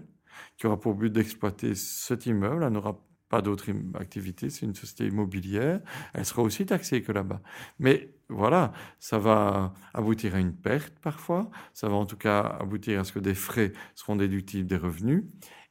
qui 0.58 0.68
aura 0.68 0.80
pour 0.80 0.94
but 0.94 1.12
d'exploiter 1.12 1.74
cet 1.76 2.28
immeuble. 2.28 2.64
Elle 2.64 2.74
n'aura 2.74 3.00
pas 3.32 3.42
d'autres 3.42 3.72
activités, 3.96 4.50
c'est 4.50 4.66
une 4.66 4.76
société 4.76 5.08
immobilière, 5.08 5.80
elle 6.14 6.26
sera 6.26 6.42
aussi 6.42 6.66
taxée 6.66 7.02
que 7.02 7.14
là-bas. 7.14 7.42
Mais 7.80 8.14
voilà, 8.28 8.74
ça 9.00 9.20
va 9.20 9.74
aboutir 9.94 10.36
à 10.36 10.40
une 10.40 10.54
perte 10.54 10.94
parfois, 11.00 11.50
ça 11.74 11.88
va 11.88 11.96
en 11.96 12.06
tout 12.06 12.18
cas 12.18 12.42
aboutir 12.42 13.00
à 13.00 13.04
ce 13.06 13.14
que 13.14 13.20
des 13.20 13.34
frais 13.34 13.72
seront 13.96 14.18
déductibles 14.18 14.68
des 14.68 14.76
revenus, 14.76 15.24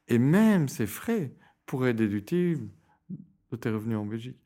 et 0.08 0.18
même 0.18 0.68
ces 0.68 0.86
frais 0.86 1.34
pourraient 1.66 1.90
être 1.90 1.96
déductibles 1.96 2.66
de 3.52 3.56
tes 3.56 3.68
revenus 3.68 3.98
en 3.98 4.06
Belgique. 4.06 4.40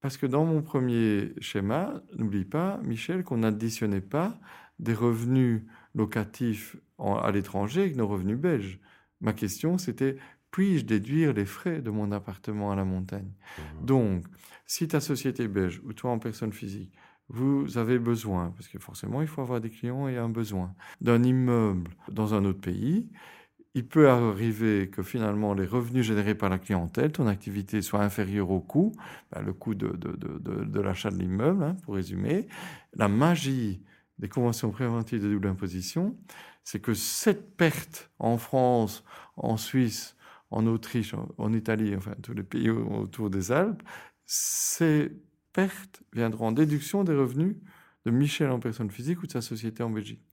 Parce 0.00 0.16
que 0.16 0.26
dans 0.26 0.46
mon 0.46 0.62
premier 0.62 1.34
schéma, 1.40 2.02
n'oublie 2.16 2.46
pas, 2.46 2.80
Michel, 2.82 3.24
qu'on 3.24 3.38
n'additionnait 3.38 4.00
pas 4.00 4.38
des 4.78 4.94
revenus 4.94 5.64
locatifs 5.94 6.76
à 6.98 7.30
l'étranger 7.30 7.82
avec 7.82 7.96
nos 7.96 8.08
revenus 8.08 8.38
belges. 8.38 8.80
Ma 9.20 9.34
question, 9.34 9.76
c'était 9.76 10.16
puis-je 10.50 10.84
déduire 10.84 11.32
les 11.32 11.44
frais 11.44 11.80
de 11.80 11.90
mon 11.90 12.12
appartement 12.12 12.70
à 12.70 12.76
la 12.76 12.84
montagne? 12.84 13.32
Mmh. 13.58 13.84
Donc, 13.84 14.24
si 14.66 14.88
ta 14.88 15.00
société 15.00 15.48
belge 15.48 15.80
ou 15.84 15.92
toi 15.92 16.10
en 16.10 16.18
personne 16.18 16.52
physique, 16.52 16.92
vous 17.28 17.76
avez 17.76 17.98
besoin, 17.98 18.52
parce 18.56 18.68
que 18.68 18.78
forcément 18.78 19.20
il 19.20 19.28
faut 19.28 19.42
avoir 19.42 19.60
des 19.60 19.70
clients 19.70 20.08
et 20.08 20.16
un 20.16 20.30
besoin, 20.30 20.74
d'un 21.00 21.22
immeuble 21.22 21.90
dans 22.10 22.34
un 22.34 22.44
autre 22.44 22.60
pays, 22.60 23.08
il 23.74 23.86
peut 23.86 24.08
arriver 24.08 24.88
que 24.88 25.02
finalement 25.02 25.52
les 25.52 25.66
revenus 25.66 26.06
générés 26.06 26.34
par 26.34 26.48
la 26.48 26.58
clientèle, 26.58 27.12
ton 27.12 27.26
activité 27.26 27.82
soit 27.82 28.02
inférieure 28.02 28.50
au 28.50 28.60
coût, 28.60 28.92
ben, 29.30 29.42
le 29.42 29.52
coût 29.52 29.74
de, 29.74 29.88
de, 29.88 30.16
de, 30.16 30.64
de 30.64 30.80
l'achat 30.80 31.10
de 31.10 31.18
l'immeuble, 31.18 31.62
hein, 31.62 31.76
pour 31.84 31.94
résumer. 31.94 32.48
La 32.94 33.08
magie 33.08 33.82
des 34.18 34.28
conventions 34.28 34.70
préventives 34.70 35.22
de 35.22 35.30
double 35.30 35.48
imposition, 35.48 36.16
c'est 36.64 36.80
que 36.80 36.94
cette 36.94 37.56
perte 37.56 38.10
en 38.18 38.38
France, 38.38 39.04
en 39.36 39.56
Suisse, 39.56 40.16
en 40.50 40.66
Autriche, 40.66 41.14
en, 41.36 41.52
Italie, 41.52 41.94
enfin 41.96 42.14
tous 42.22 42.32
les 42.32 42.42
pays 42.42 42.70
autour 42.70 43.30
des 43.30 43.52
Alpes, 43.52 43.82
ces 44.24 45.12
pertes 45.52 46.02
viendront 46.12 46.48
en 46.48 46.52
déduction 46.52 47.04
des 47.04 47.14
revenus 47.14 47.56
de 48.04 48.10
Michel 48.10 48.50
en 48.50 48.60
personne 48.60 48.90
physique 48.90 49.22
ou 49.22 49.26
de 49.26 49.32
sa 49.32 49.42
société 49.42 49.82
en 49.82 49.90
Belgique. 49.90 50.24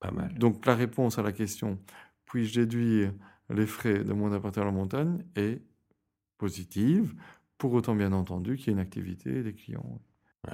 Pas 0.00 0.10
mal. 0.10 0.34
Donc 0.38 0.64
la 0.66 0.74
réponse 0.74 1.18
à 1.18 1.22
la 1.22 1.32
question 1.32 1.78
puis-je 2.32 2.60
déduire 2.60 3.12
les 3.50 3.66
frais 3.66 4.04
de 4.04 4.12
mon 4.14 4.32
appartement 4.32 4.64
la 4.64 4.72
montagne 4.72 5.24
est 5.36 5.60
positive, 6.38 7.14
pour 7.58 7.74
autant 7.74 7.94
bien 7.94 8.12
entendu 8.12 8.56
qu'il 8.56 8.68
y 8.68 8.70
ait 8.70 8.72
une 8.72 8.78
activité 8.78 9.42
des 9.42 9.52
clients. 9.52 10.00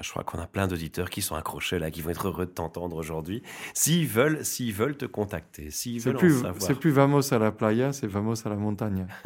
Je 0.02 0.10
crois 0.10 0.22
qu'on 0.22 0.38
a 0.38 0.46
plein 0.46 0.66
d'auditeurs 0.66 1.08
qui 1.08 1.22
sont 1.22 1.34
accrochés 1.34 1.78
là, 1.78 1.90
qui 1.90 2.02
vont 2.02 2.10
être 2.10 2.28
heureux 2.28 2.44
de 2.44 2.50
t'entendre 2.50 2.96
aujourd'hui. 2.96 3.42
S'ils 3.72 4.06
veulent, 4.06 4.44
s'ils 4.44 4.74
veulent 4.74 4.98
te 4.98 5.06
contacter, 5.06 5.70
s'ils 5.70 5.98
veulent 5.98 6.18
plus, 6.18 6.40
en 6.40 6.42
savoir. 6.42 6.60
C'est 6.60 6.74
plus 6.74 6.90
vamos 6.90 7.32
à 7.32 7.38
la 7.38 7.52
playa, 7.52 7.94
c'est 7.94 8.06
vamos 8.06 8.46
à 8.46 8.50
la 8.50 8.56
montagne. 8.56 9.06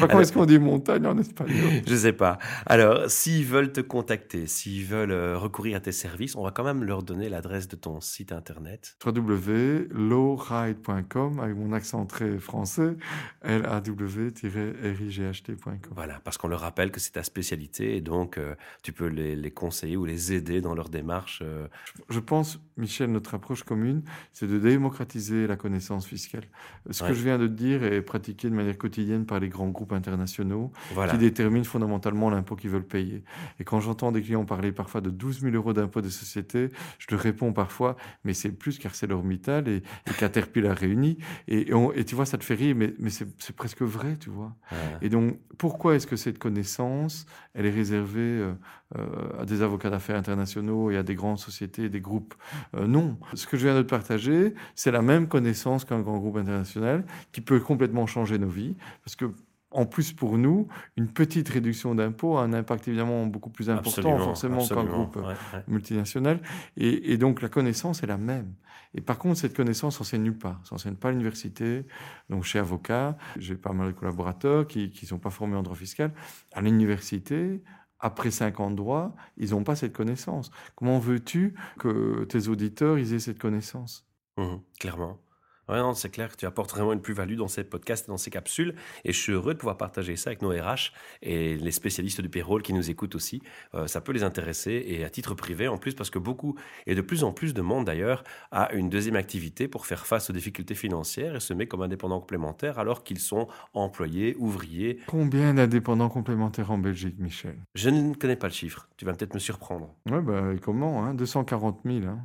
Comment 0.00 0.20
est-ce 0.20 0.32
qu'on 0.32 0.44
dit 0.44 0.58
montagne 0.58 1.06
en 1.06 1.16
espagnol 1.18 1.70
Je 1.86 1.94
sais 1.94 2.12
pas. 2.12 2.40
Alors, 2.66 3.08
s'ils 3.08 3.44
veulent 3.44 3.70
te 3.70 3.80
contacter, 3.80 4.48
s'ils 4.48 4.84
veulent 4.84 5.12
euh, 5.12 5.38
recourir 5.38 5.76
à 5.76 5.80
tes 5.80 5.92
services, 5.92 6.34
on 6.34 6.42
va 6.42 6.50
quand 6.50 6.64
même 6.64 6.82
leur 6.82 7.04
donner 7.04 7.28
l'adresse 7.28 7.68
de 7.68 7.76
ton 7.76 8.00
site 8.00 8.32
internet. 8.32 8.96
www.lowride.com 9.06 11.38
avec 11.38 11.56
mon 11.56 11.72
accent 11.72 12.06
très 12.06 12.38
français, 12.38 12.96
law-right.com. 13.44 15.92
Voilà, 15.94 16.20
parce 16.24 16.38
qu'on 16.38 16.48
leur 16.48 16.58
rappelle 16.58 16.90
que 16.90 16.98
c'est 16.98 17.12
ta 17.12 17.22
spécialité 17.22 17.96
et 17.96 18.00
donc 18.00 18.36
euh, 18.36 18.56
tu 18.82 18.92
peux 18.92 19.06
les 19.06 19.27
les, 19.34 19.50
conseiller 19.50 19.96
ou 19.96 20.04
les 20.04 20.32
aider 20.32 20.60
dans 20.60 20.74
leur 20.74 20.88
démarche 20.88 21.40
euh. 21.42 21.66
Je 22.08 22.20
pense, 22.20 22.60
Michel, 22.76 23.10
notre 23.10 23.34
approche 23.34 23.62
commune, 23.62 24.02
c'est 24.32 24.46
de 24.46 24.58
démocratiser 24.58 25.46
la 25.46 25.56
connaissance 25.56 26.06
fiscale. 26.06 26.44
Ce 26.90 27.02
que 27.02 27.12
je 27.12 27.22
viens 27.22 27.38
de 27.38 27.46
dire 27.46 27.84
est 27.84 28.02
pratiqué 28.02 28.48
de 28.48 28.54
manière 28.54 28.78
quotidienne 28.78 29.26
par 29.26 29.40
les 29.40 29.48
grands 29.48 29.68
groupes 29.68 29.92
internationaux 29.92 30.72
qui 31.10 31.18
déterminent 31.18 31.64
fondamentalement 31.64 32.30
l'impôt 32.30 32.56
qu'ils 32.56 32.70
veulent 32.70 32.86
payer. 32.86 33.24
Et 33.58 33.64
quand 33.64 33.80
j'entends 33.80 34.12
des 34.12 34.22
clients 34.22 34.44
parler 34.44 34.72
parfois 34.72 35.00
de 35.00 35.10
12 35.10 35.40
000 35.40 35.54
euros 35.54 35.72
d'impôt 35.72 36.00
des 36.00 36.10
sociétés, 36.10 36.70
je 36.98 37.06
leur 37.10 37.20
réponds 37.20 37.52
parfois, 37.52 37.96
mais 38.24 38.34
c'est 38.34 38.52
plus 38.52 38.78
qu'ArcelorMittal 38.78 39.68
et, 39.68 39.76
et 39.76 40.14
Caterpillar 40.18 40.76
réunis. 40.76 41.18
Et, 41.46 41.70
et, 41.94 42.04
tu 42.04 42.14
vois, 42.14 42.26
ça 42.26 42.38
te 42.38 42.44
fait 42.44 42.54
rire, 42.54 42.74
mais, 42.76 42.94
mais 42.98 43.10
c'est 43.10 43.56
presque 43.56 43.82
vrai, 43.82 44.16
tu 44.18 44.30
vois. 44.30 44.54
Et 45.02 45.08
donc, 45.08 45.38
pourquoi 45.58 45.96
est-ce 45.96 46.06
que 46.06 46.16
cette 46.16 46.38
connaissance, 46.38 47.26
elle 47.54 47.66
est 47.66 47.70
réservée 47.70 48.20
euh, 48.20 48.52
euh, 48.96 49.17
à 49.38 49.44
des 49.44 49.62
avocats 49.62 49.90
d'affaires 49.90 50.16
internationaux 50.16 50.90
et 50.90 50.96
à 50.96 51.02
des 51.02 51.14
grandes 51.14 51.38
sociétés, 51.38 51.88
des 51.88 52.00
groupes. 52.00 52.34
Euh, 52.76 52.86
non. 52.86 53.16
Ce 53.34 53.46
que 53.46 53.56
je 53.56 53.66
viens 53.66 53.76
de 53.76 53.82
te 53.82 53.88
partager, 53.88 54.54
c'est 54.74 54.90
la 54.90 55.02
même 55.02 55.28
connaissance 55.28 55.84
qu'un 55.84 56.00
grand 56.00 56.18
groupe 56.18 56.36
international 56.36 57.04
qui 57.32 57.40
peut 57.40 57.60
complètement 57.60 58.06
changer 58.06 58.38
nos 58.38 58.48
vies. 58.48 58.76
Parce 59.04 59.16
que 59.16 59.26
en 59.70 59.84
plus, 59.84 60.12
pour 60.12 60.38
nous, 60.38 60.66
une 60.96 61.08
petite 61.08 61.48
réduction 61.48 61.94
d'impôts 61.94 62.38
a 62.38 62.42
un 62.42 62.54
impact 62.54 62.88
évidemment 62.88 63.26
beaucoup 63.26 63.50
plus 63.50 63.68
important, 63.68 64.18
forcément, 64.18 64.66
qu'un 64.66 64.84
groupe 64.84 65.18
multinational. 65.66 66.40
Et, 66.78 67.12
et, 67.12 67.18
donc, 67.18 67.42
la 67.42 67.50
connaissance 67.50 68.02
est 68.02 68.06
la 68.06 68.16
même. 68.16 68.54
Et 68.94 69.02
par 69.02 69.18
contre, 69.18 69.38
cette 69.38 69.54
connaissance 69.54 69.98
s'enseigne 69.98 70.22
nulle 70.22 70.38
part. 70.38 70.60
s'enseigne 70.64 70.94
pas 70.94 71.08
à 71.08 71.10
l'université. 71.10 71.84
Donc, 72.30 72.44
chez 72.44 72.58
avocat, 72.58 73.18
j'ai 73.38 73.56
pas 73.56 73.72
mal 73.72 73.88
de 73.88 73.92
collaborateurs 73.92 74.66
qui 74.66 74.90
ne 75.02 75.06
sont 75.06 75.18
pas 75.18 75.30
formés 75.30 75.56
en 75.56 75.62
droit 75.62 75.76
fiscal. 75.76 76.12
À 76.54 76.62
l'université, 76.62 77.62
après 78.00 78.30
50 78.30 78.76
droits, 78.76 79.14
ils 79.36 79.50
n'ont 79.50 79.64
pas 79.64 79.76
cette 79.76 79.92
connaissance. 79.92 80.50
Comment 80.76 80.98
veux-tu 80.98 81.54
que 81.78 82.24
tes 82.24 82.48
auditeurs 82.48 82.98
aient 82.98 83.18
cette 83.18 83.38
connaissance? 83.38 84.06
Mmh, 84.36 84.56
Clairement. 84.78 85.18
Ouais, 85.68 85.78
c'est 85.94 86.10
clair 86.10 86.30
que 86.30 86.36
tu 86.36 86.46
apportes 86.46 86.70
vraiment 86.70 86.92
une 86.92 87.00
plus-value 87.00 87.36
dans 87.36 87.48
ces 87.48 87.64
podcasts, 87.64 88.08
dans 88.08 88.16
ces 88.16 88.30
capsules. 88.30 88.74
Et 89.04 89.12
je 89.12 89.18
suis 89.20 89.32
heureux 89.32 89.54
de 89.54 89.58
pouvoir 89.58 89.76
partager 89.76 90.16
ça 90.16 90.30
avec 90.30 90.42
nos 90.42 90.50
RH 90.50 90.92
et 91.22 91.56
les 91.56 91.72
spécialistes 91.72 92.20
du 92.20 92.28
payroll 92.28 92.62
qui 92.62 92.72
nous 92.72 92.90
écoutent 92.90 93.14
aussi. 93.14 93.42
Euh, 93.74 93.86
ça 93.86 94.00
peut 94.00 94.12
les 94.12 94.22
intéresser 94.22 94.84
et 94.86 95.04
à 95.04 95.10
titre 95.10 95.34
privé 95.34 95.68
en 95.68 95.78
plus, 95.78 95.94
parce 95.94 96.10
que 96.10 96.18
beaucoup 96.18 96.56
et 96.86 96.94
de 96.94 97.00
plus 97.00 97.24
en 97.24 97.32
plus 97.32 97.54
de 97.54 97.62
monde 97.62 97.84
d'ailleurs 97.86 98.24
a 98.50 98.72
une 98.72 98.88
deuxième 98.88 99.16
activité 99.16 99.68
pour 99.68 99.86
faire 99.86 100.06
face 100.06 100.30
aux 100.30 100.32
difficultés 100.32 100.74
financières 100.74 101.36
et 101.36 101.40
se 101.40 101.52
met 101.52 101.66
comme 101.66 101.82
indépendant 101.82 102.20
complémentaire 102.20 102.78
alors 102.78 103.04
qu'ils 103.04 103.18
sont 103.18 103.48
employés, 103.74 104.36
ouvriers. 104.38 105.00
Combien 105.06 105.54
d'indépendants 105.54 106.08
complémentaires 106.08 106.70
en 106.70 106.78
Belgique, 106.78 107.18
Michel? 107.18 107.56
Je 107.74 107.90
ne 107.90 108.14
connais 108.14 108.36
pas 108.36 108.48
le 108.48 108.52
chiffre. 108.52 108.88
Tu 108.96 109.04
vas 109.04 109.12
peut-être 109.12 109.34
me 109.34 109.38
surprendre. 109.38 109.94
Ouais, 110.10 110.20
bah 110.20 110.42
comment 110.62 111.04
hein? 111.04 111.14
240 111.14 111.80
000. 111.84 112.06
Hein 112.06 112.20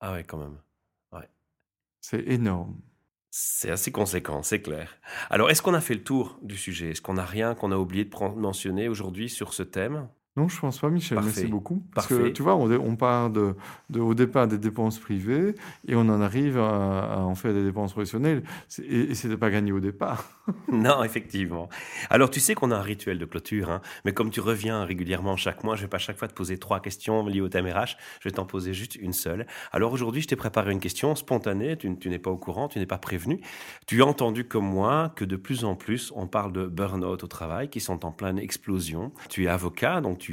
ah 0.00 0.12
ouais, 0.12 0.24
quand 0.24 0.38
même. 0.38 0.58
C'est 2.08 2.22
énorme. 2.28 2.80
C'est 3.30 3.68
assez 3.72 3.90
conséquent, 3.90 4.44
c'est 4.44 4.62
clair. 4.62 4.96
Alors, 5.28 5.50
est-ce 5.50 5.60
qu'on 5.60 5.74
a 5.74 5.80
fait 5.80 5.94
le 5.94 6.04
tour 6.04 6.38
du 6.40 6.56
sujet? 6.56 6.90
Est-ce 6.90 7.02
qu'on 7.02 7.14
n'a 7.14 7.24
rien 7.24 7.56
qu'on 7.56 7.72
a 7.72 7.76
oublié 7.76 8.04
de 8.04 8.16
mentionner 8.36 8.86
aujourd'hui 8.86 9.28
sur 9.28 9.52
ce 9.52 9.64
thème? 9.64 10.08
Non, 10.36 10.48
je 10.48 10.60
pense 10.60 10.78
pas, 10.78 10.90
Michel. 10.90 11.18
Merci 11.22 11.46
beaucoup. 11.46 11.82
Parce 11.94 12.06
que 12.06 12.28
tu 12.28 12.42
vois, 12.42 12.56
on, 12.56 12.96
part 12.96 13.30
de, 13.30 13.54
au 13.98 14.12
départ 14.12 14.46
des 14.46 14.58
dépenses 14.58 14.98
privées 14.98 15.54
et 15.88 15.94
on 15.94 16.00
en 16.00 16.20
arrive 16.20 16.58
à, 16.58 17.20
en 17.20 17.34
faire 17.34 17.54
des 17.54 17.64
dépenses 17.64 17.92
professionnelles. 17.92 18.42
Et, 18.82 19.12
et 19.12 19.28
n'est 19.28 19.36
pas 19.38 19.50
gagné 19.50 19.72
au 19.72 19.80
départ. 19.80 20.24
non, 20.70 21.02
effectivement. 21.02 21.70
Alors, 22.10 22.28
tu 22.28 22.40
sais 22.40 22.54
qu'on 22.54 22.70
a 22.70 22.76
un 22.76 22.82
rituel 22.82 23.18
de 23.18 23.24
clôture, 23.24 23.70
hein, 23.70 23.80
mais 24.04 24.12
comme 24.12 24.30
tu 24.30 24.40
reviens 24.40 24.84
régulièrement 24.84 25.36
chaque 25.36 25.64
mois, 25.64 25.74
je 25.74 25.82
vais 25.82 25.88
pas 25.88 25.98
chaque 25.98 26.18
fois 26.18 26.28
te 26.28 26.34
poser 26.34 26.58
trois 26.58 26.80
questions 26.80 27.26
liées 27.26 27.40
au 27.40 27.48
thème 27.48 27.66
RH. 27.66 27.96
Je 28.20 28.28
vais 28.28 28.34
t'en 28.34 28.44
poser 28.44 28.74
juste 28.74 28.94
une 28.96 29.14
seule. 29.14 29.46
Alors 29.72 29.92
aujourd'hui, 29.92 30.20
je 30.20 30.28
t'ai 30.28 30.36
préparé 30.36 30.70
une 30.70 30.80
question 30.80 31.14
spontanée. 31.14 31.78
Tu, 31.78 31.96
tu 31.96 32.10
n'es 32.10 32.18
pas 32.18 32.30
au 32.30 32.36
courant, 32.36 32.68
tu 32.68 32.78
n'es 32.78 32.86
pas 32.86 32.98
prévenu. 32.98 33.40
Tu 33.86 34.02
as 34.02 34.06
entendu 34.06 34.44
comme 34.44 34.66
moi 34.66 35.12
que 35.16 35.24
de 35.24 35.36
plus 35.36 35.64
en 35.64 35.76
plus, 35.76 36.12
on 36.14 36.26
parle 36.26 36.52
de 36.52 36.66
burn-out 36.66 37.24
au 37.24 37.26
travail, 37.26 37.70
qui 37.70 37.80
sont 37.80 38.04
en 38.04 38.12
pleine 38.12 38.38
explosion. 38.38 39.12
Tu 39.30 39.44
es 39.44 39.48
avocat, 39.48 40.02
donc 40.02 40.18
tu, 40.18 40.25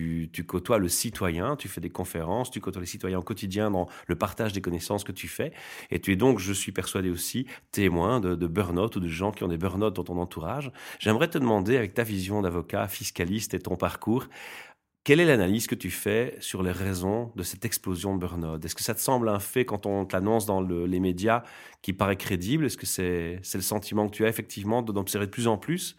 côtoies 0.47 0.77
le 0.77 0.88
citoyen, 0.88 1.56
tu 1.56 1.67
fais 1.67 1.82
des 1.82 1.89
conférences, 1.89 2.51
tu 2.51 2.60
côtoies 2.60 2.82
les 2.82 2.88
citoyens 2.88 3.19
au 3.19 3.23
quotidien 3.23 3.71
dans 3.71 3.88
le 4.08 4.15
partage 4.15 4.53
des 4.53 4.62
connaissances 4.62 5.03
que 5.03 5.12
tu 5.12 5.27
fais. 5.27 5.53
Et 5.91 5.99
tu 5.99 6.12
es 6.12 6.15
donc, 6.15 6.39
je 6.39 6.53
suis 6.53 6.71
persuadé 6.71 7.10
aussi, 7.10 7.47
témoin 7.71 8.19
de, 8.19 8.36
de 8.36 8.47
burn-out 8.47 8.95
ou 8.95 8.99
de 8.99 9.08
gens 9.08 9.32
qui 9.32 9.43
ont 9.43 9.47
des 9.47 9.58
burn-out 9.58 9.93
dans 9.93 10.03
ton 10.03 10.17
entourage. 10.17 10.71
J'aimerais 10.99 11.29
te 11.29 11.38
demander, 11.38 11.77
avec 11.77 11.93
ta 11.93 12.03
vision 12.03 12.41
d'avocat, 12.41 12.88
fiscaliste 12.88 13.53
et 13.53 13.60
ton 13.60 13.75
parcours, 13.75 14.27
quelle 15.03 15.19
est 15.19 15.25
l'analyse 15.25 15.67
que 15.67 15.75
tu 15.75 15.91
fais 15.91 16.38
sur 16.39 16.63
les 16.63 16.71
raisons 16.71 17.34
de 17.36 17.43
cette 17.43 17.65
explosion 17.65 18.15
de 18.15 18.21
burn-out? 18.21 18.63
Est-ce 18.63 18.73
que 18.73 18.84
ça 18.84 18.95
te 18.95 19.01
semble 19.01 19.27
un 19.27 19.39
fait 19.39 19.65
quand 19.65 19.86
on 19.86 20.06
te 20.06 20.15
l'annonce 20.15 20.45
dans 20.45 20.62
les 20.62 20.99
médias 21.01 21.43
qui 21.82 21.91
paraît 21.91 22.15
crédible? 22.15 22.65
Est-ce 22.65 22.77
que 22.77 22.86
c'est 22.86 23.41
le 23.53 23.62
sentiment 23.62 24.08
que 24.08 24.15
tu 24.15 24.23
as 24.23 24.29
effectivement 24.29 24.82
d'observer 24.82 25.25
de 25.25 25.32
plus 25.32 25.47
en 25.47 25.58
plus? 25.58 25.97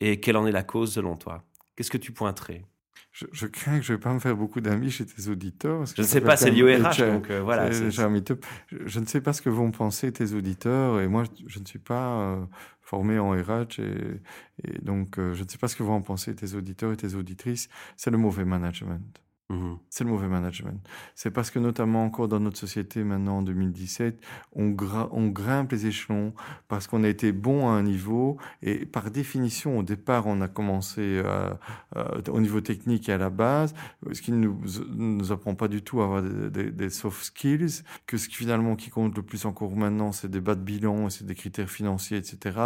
Et 0.00 0.18
quelle 0.18 0.38
en 0.38 0.46
est 0.46 0.52
la 0.52 0.62
cause 0.62 0.94
selon 0.94 1.16
toi? 1.16 1.44
Qu'est-ce 1.76 1.90
que 1.90 1.98
tu 1.98 2.12
pointerais? 2.12 2.64
Je, 3.12 3.46
crains 3.46 3.78
que 3.78 3.84
je 3.84 3.92
ne 3.92 3.98
vais 3.98 4.00
pas 4.00 4.12
me 4.12 4.18
faire 4.18 4.36
beaucoup 4.36 4.60
d'amis 4.60 4.90
chez 4.90 5.04
tes 5.04 5.28
auditeurs. 5.28 5.84
je 5.86 6.00
ne 6.00 6.06
sais 6.06 6.20
pas, 6.20 6.36
c'est 6.36 6.50
l'IORH, 6.50 6.98
donc 6.98 7.30
euh, 7.30 7.42
voilà. 7.42 7.70
Je, 7.70 7.90
je, 7.90 9.00
ne 9.00 9.06
sais 9.06 9.20
pas 9.20 9.32
ce 9.32 9.42
que 9.42 9.50
vont 9.50 9.70
penser 9.70 10.12
tes 10.12 10.32
auditeurs, 10.32 11.00
et 11.00 11.08
moi, 11.08 11.24
je, 11.46 11.58
ne 11.58 11.64
suis 11.64 11.78
pas 11.78 12.20
euh, 12.20 12.44
formé 12.80 13.18
en 13.18 13.30
RH, 13.30 13.80
et, 13.80 14.78
donc 14.80 15.18
euh, 15.18 15.34
je 15.34 15.44
ne 15.44 15.48
sais 15.48 15.58
pas 15.58 15.68
ce 15.68 15.76
que 15.76 15.82
vont 15.82 15.94
en 15.94 16.02
penser 16.02 16.34
tes 16.34 16.54
auditeurs 16.54 16.92
et 16.92 16.96
tes 16.96 17.14
auditrices. 17.14 17.68
C'est 17.96 18.10
le 18.10 18.18
mauvais 18.18 18.44
management. 18.44 19.20
Mhm. 19.52 19.76
C'est 19.90 20.04
le 20.04 20.10
mauvais 20.10 20.28
management. 20.28 20.80
C'est 21.14 21.30
parce 21.30 21.50
que 21.50 21.58
notamment 21.58 22.04
encore 22.04 22.26
dans 22.26 22.40
notre 22.40 22.56
société 22.56 23.04
maintenant 23.04 23.38
en 23.38 23.42
2017, 23.42 24.18
on, 24.56 24.70
grimpe 24.70 25.72
les 25.72 25.86
échelons 25.86 26.32
parce 26.68 26.86
qu'on 26.86 27.04
a 27.04 27.08
été 27.08 27.32
bon 27.32 27.68
à 27.68 27.72
un 27.72 27.82
niveau 27.82 28.38
et 28.62 28.86
par 28.86 29.10
définition 29.10 29.78
au 29.78 29.82
départ 29.82 30.26
on 30.26 30.40
a 30.40 30.48
commencé 30.48 31.22
au 32.28 32.40
niveau 32.40 32.62
technique 32.62 33.10
et 33.10 33.12
à 33.12 33.18
la 33.18 33.28
base, 33.28 33.74
ce 34.10 34.22
qui 34.22 34.32
ne 34.32 34.38
nous, 34.38 34.60
nous 34.88 35.32
apprend 35.32 35.54
pas 35.54 35.68
du 35.68 35.82
tout 35.82 36.00
à 36.00 36.04
avoir 36.04 36.22
des, 36.22 36.90
soft 36.90 37.22
skills, 37.22 37.82
que 38.06 38.16
ce 38.16 38.28
qui 38.28 38.36
finalement 38.36 38.74
qui 38.74 38.88
compte 38.88 39.14
le 39.16 39.22
plus 39.22 39.44
encore 39.44 39.76
maintenant 39.76 40.12
c'est 40.12 40.30
des 40.30 40.40
bas 40.40 40.54
de 40.54 40.62
bilan, 40.62 41.10
c'est 41.10 41.26
des 41.26 41.34
critères 41.34 41.70
financiers, 41.70 42.16
etc. 42.16 42.58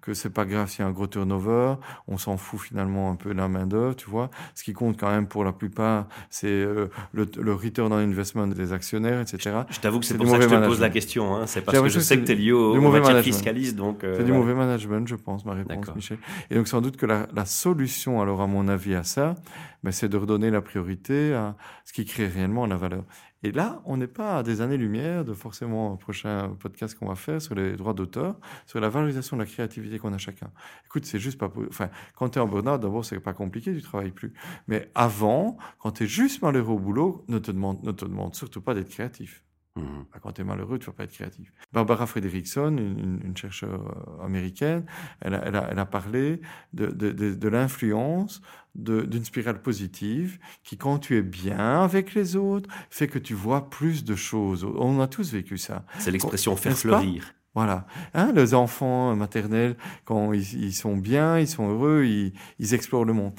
Que 0.00 0.14
c'est 0.14 0.30
pas 0.30 0.46
grave 0.46 0.68
s'il 0.68 0.80
y 0.80 0.82
a 0.82 0.88
un 0.88 0.92
gros 0.92 1.06
turnover, 1.06 1.76
on 2.08 2.18
s'en 2.18 2.36
fout 2.36 2.60
finalement 2.60 3.10
un 3.10 3.16
peu 3.16 3.30
de 3.30 3.38
la 3.38 3.48
main 3.48 3.66
d'œuvre, 3.66 3.94
tu 3.94 4.10
vois. 4.10 4.30
Ce 4.54 4.64
qui 4.64 4.72
compte 4.72 4.98
quand 4.98 5.10
même 5.10 5.28
pour 5.28 5.44
la 5.44 5.52
plupart 5.52 6.08
c'est 6.30 6.46
euh, 6.46 6.88
le, 7.12 7.26
le, 7.40 7.54
return 7.54 7.92
on 7.92 7.96
investment 7.96 8.48
des 8.48 8.72
actionnaires, 8.72 9.20
etc. 9.20 9.62
Je, 9.70 9.80
t'avoue 9.80 10.00
que 10.00 10.06
c'est 10.06 10.16
pour 10.16 10.28
ça 10.28 10.38
que 10.38 10.44
je 10.44 10.48
te 10.48 10.66
pose 10.66 10.80
la 10.80 10.90
question. 10.90 11.36
Hein. 11.36 11.46
C'est 11.46 11.62
parce 11.62 11.78
que 11.78 11.88
je 11.88 12.00
sais 12.00 12.18
que 12.18 12.24
tu 12.24 12.32
es 12.32 12.34
lié 12.34 12.52
au, 12.52 12.80
matière 12.80 13.22
fiscaliste. 13.22 13.76
Donc, 13.76 14.04
euh, 14.04 14.14
c'est 14.16 14.24
du 14.24 14.32
mauvais 14.32 14.54
management, 14.54 15.06
je 15.06 15.16
pense, 15.16 15.44
ma 15.44 15.54
réponse, 15.54 15.94
Michel. 15.94 16.18
Et 16.50 16.54
donc, 16.54 16.68
sans 16.68 16.80
doute 16.80 16.96
que 16.96 17.06
la, 17.06 17.26
la 17.34 17.44
solution, 17.44 18.20
alors, 18.20 18.40
à 18.40 18.46
mon 18.46 18.68
avis, 18.68 18.94
à 18.94 19.02
ça, 19.02 19.34
ben, 19.82 19.92
c'est 19.92 20.08
de 20.08 20.16
redonner 20.16 20.50
la 20.50 20.62
priorité 20.62 21.34
à 21.34 21.56
ce 21.84 21.92
qui 21.92 22.04
crée 22.04 22.26
réellement 22.26 22.66
la 22.66 22.76
valeur. 22.76 23.04
Et 23.44 23.52
là, 23.52 23.82
on 23.84 23.98
n'est 23.98 24.06
pas 24.06 24.38
à 24.38 24.42
des 24.42 24.62
années-lumière 24.62 25.22
de 25.22 25.34
forcément 25.34 25.92
un 25.92 25.96
prochain 25.96 26.56
podcast 26.60 26.98
qu'on 26.98 27.08
va 27.08 27.14
faire 27.14 27.42
sur 27.42 27.54
les 27.54 27.76
droits 27.76 27.92
d'auteur, 27.92 28.40
sur 28.64 28.80
la 28.80 28.88
valorisation 28.88 29.36
de 29.36 29.42
la 29.42 29.46
créativité 29.46 29.98
qu'on 29.98 30.14
a 30.14 30.18
chacun. 30.18 30.50
Écoute, 30.86 31.04
c'est 31.04 31.18
juste 31.18 31.38
pas... 31.38 31.52
Enfin, 31.68 31.90
quand 32.16 32.30
tu 32.30 32.38
es 32.38 32.42
en 32.42 32.48
burn-out, 32.48 32.80
d'abord, 32.80 33.04
c'est 33.04 33.20
pas 33.20 33.34
compliqué, 33.34 33.74
tu 33.74 33.82
travailles 33.82 34.12
plus. 34.12 34.32
Mais 34.66 34.90
avant, 34.94 35.58
quand 35.78 35.92
tu 35.92 36.04
es 36.04 36.06
juste 36.06 36.40
malheureux 36.40 36.72
au 36.72 36.78
boulot, 36.78 37.26
ne 37.28 37.38
te 37.38 37.50
demande, 37.50 37.84
ne 37.84 37.92
te 37.92 38.06
demande 38.06 38.34
surtout 38.34 38.62
pas 38.62 38.72
d'être 38.72 38.88
créatif. 38.88 39.44
Mhm. 39.76 40.04
Quand 40.22 40.32
tu 40.32 40.42
es 40.42 40.44
malheureux, 40.44 40.78
tu 40.78 40.84
ne 40.84 40.92
vas 40.92 40.96
pas 40.96 41.04
être 41.04 41.12
créatif. 41.12 41.52
Barbara 41.72 42.06
Fredrickson, 42.06 42.76
une, 42.78 43.20
une 43.24 43.36
chercheure 43.36 44.16
euh, 44.20 44.24
américaine, 44.24 44.84
elle 45.20 45.34
a, 45.34 45.42
elle 45.44 45.56
a, 45.56 45.68
elle 45.72 45.78
a 45.78 45.86
parlé 45.86 46.40
de, 46.72 46.86
de, 46.86 47.10
de, 47.10 47.34
de 47.34 47.48
l'influence 47.48 48.40
d'une 48.76 49.24
spirale 49.24 49.62
positive 49.62 50.38
qui, 50.62 50.76
quand 50.76 50.98
tu 50.98 51.16
es 51.16 51.22
bien 51.22 51.82
avec 51.82 52.14
les 52.14 52.36
autres, 52.36 52.68
fait 52.90 53.08
que 53.08 53.18
tu 53.18 53.34
vois 53.34 53.68
plus 53.68 54.04
de 54.04 54.14
choses. 54.14 54.64
On 54.64 55.00
a 55.00 55.08
tous 55.08 55.32
vécu 55.32 55.58
ça. 55.58 55.84
C'est 55.98 56.10
l'expression 56.10 56.56
faire 56.56 56.76
fleurir. 56.76 57.34
Voilà. 57.54 57.86
Hein, 58.14 58.32
les 58.34 58.52
enfants 58.54 59.14
maternels, 59.14 59.76
quand 60.04 60.32
ils, 60.32 60.64
ils, 60.64 60.72
sont 60.72 60.96
bien, 60.96 61.38
ils 61.38 61.46
sont 61.46 61.68
heureux, 61.68 62.04
ils, 62.04 62.32
ils 62.58 62.74
explorent 62.74 63.04
le 63.04 63.12
monde. 63.12 63.32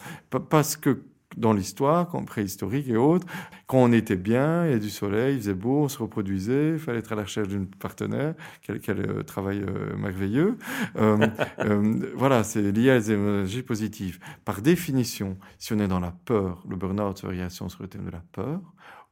Parce 0.50 0.78
que 0.78 1.04
dans 1.38 1.54
l'histoire, 1.54 2.08
préhistorique 2.26 2.88
et 2.88 2.98
autres, 2.98 3.28
quand 3.68 3.78
on 3.78 3.92
était 3.92 4.16
bien, 4.16 4.66
il 4.66 4.72
y 4.72 4.76
a 4.76 4.80
du 4.80 4.90
soleil, 4.90 5.36
il 5.36 5.42
faisait 5.42 5.54
beau, 5.54 5.84
on 5.84 5.90
se 5.90 5.98
reproduisait, 5.98 6.74
il 6.74 6.80
fallait 6.80 7.00
être 7.00 7.12
à 7.12 7.16
la 7.16 7.24
recherche 7.24 7.48
d'une 7.48 7.68
partenaire, 7.68 8.36
quel, 8.62 8.80
quel 8.80 9.00
euh, 9.00 9.24
travail 9.24 9.62
euh, 9.62 9.96
merveilleux. 9.98 10.58
Euh, 10.98 11.28
euh, 11.60 12.12
voilà, 12.16 12.44
c'est 12.44 12.72
lié 12.72 12.92
à 12.92 12.96
les 12.96 13.12
énergies 13.12 13.64
positives. 13.64 14.20
Par 14.44 14.62
définition, 14.62 15.38
si 15.58 15.74
on 15.74 15.80
est 15.80 15.88
dans 15.88 16.00
la 16.00 16.12
peur, 16.12 16.64
le 16.70 16.76
burn-out 16.76 17.18
se 17.18 17.26
variation 17.26 17.70
sur 17.70 17.82
le 17.82 17.90
thème 17.90 18.06
de 18.06 18.12
la 18.12 18.24
peur, 18.32 18.62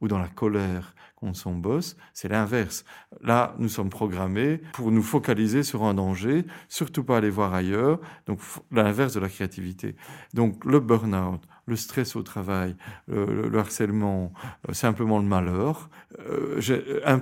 ou 0.00 0.08
dans 0.08 0.18
la 0.18 0.28
colère 0.28 0.94
contre 1.16 1.38
son 1.38 1.54
boss, 1.54 1.96
c'est 2.12 2.28
l'inverse. 2.28 2.84
Là, 3.22 3.54
nous 3.58 3.68
sommes 3.68 3.90
programmés 3.90 4.60
pour 4.72 4.90
nous 4.90 5.02
focaliser 5.02 5.62
sur 5.62 5.84
un 5.84 5.94
danger, 5.94 6.44
surtout 6.68 7.04
pas 7.04 7.16
aller 7.16 7.30
voir 7.30 7.54
ailleurs, 7.54 8.00
donc 8.26 8.40
l'inverse 8.70 9.14
de 9.14 9.20
la 9.20 9.28
créativité. 9.28 9.96
Donc 10.34 10.64
le 10.64 10.80
burn-out, 10.80 11.40
le 11.66 11.76
stress 11.76 12.16
au 12.16 12.22
travail, 12.22 12.76
le, 13.08 13.48
le 13.48 13.58
harcèlement, 13.58 14.32
euh, 14.68 14.72
simplement 14.72 15.18
le 15.18 15.24
malheur, 15.24 15.90
euh, 16.20 16.60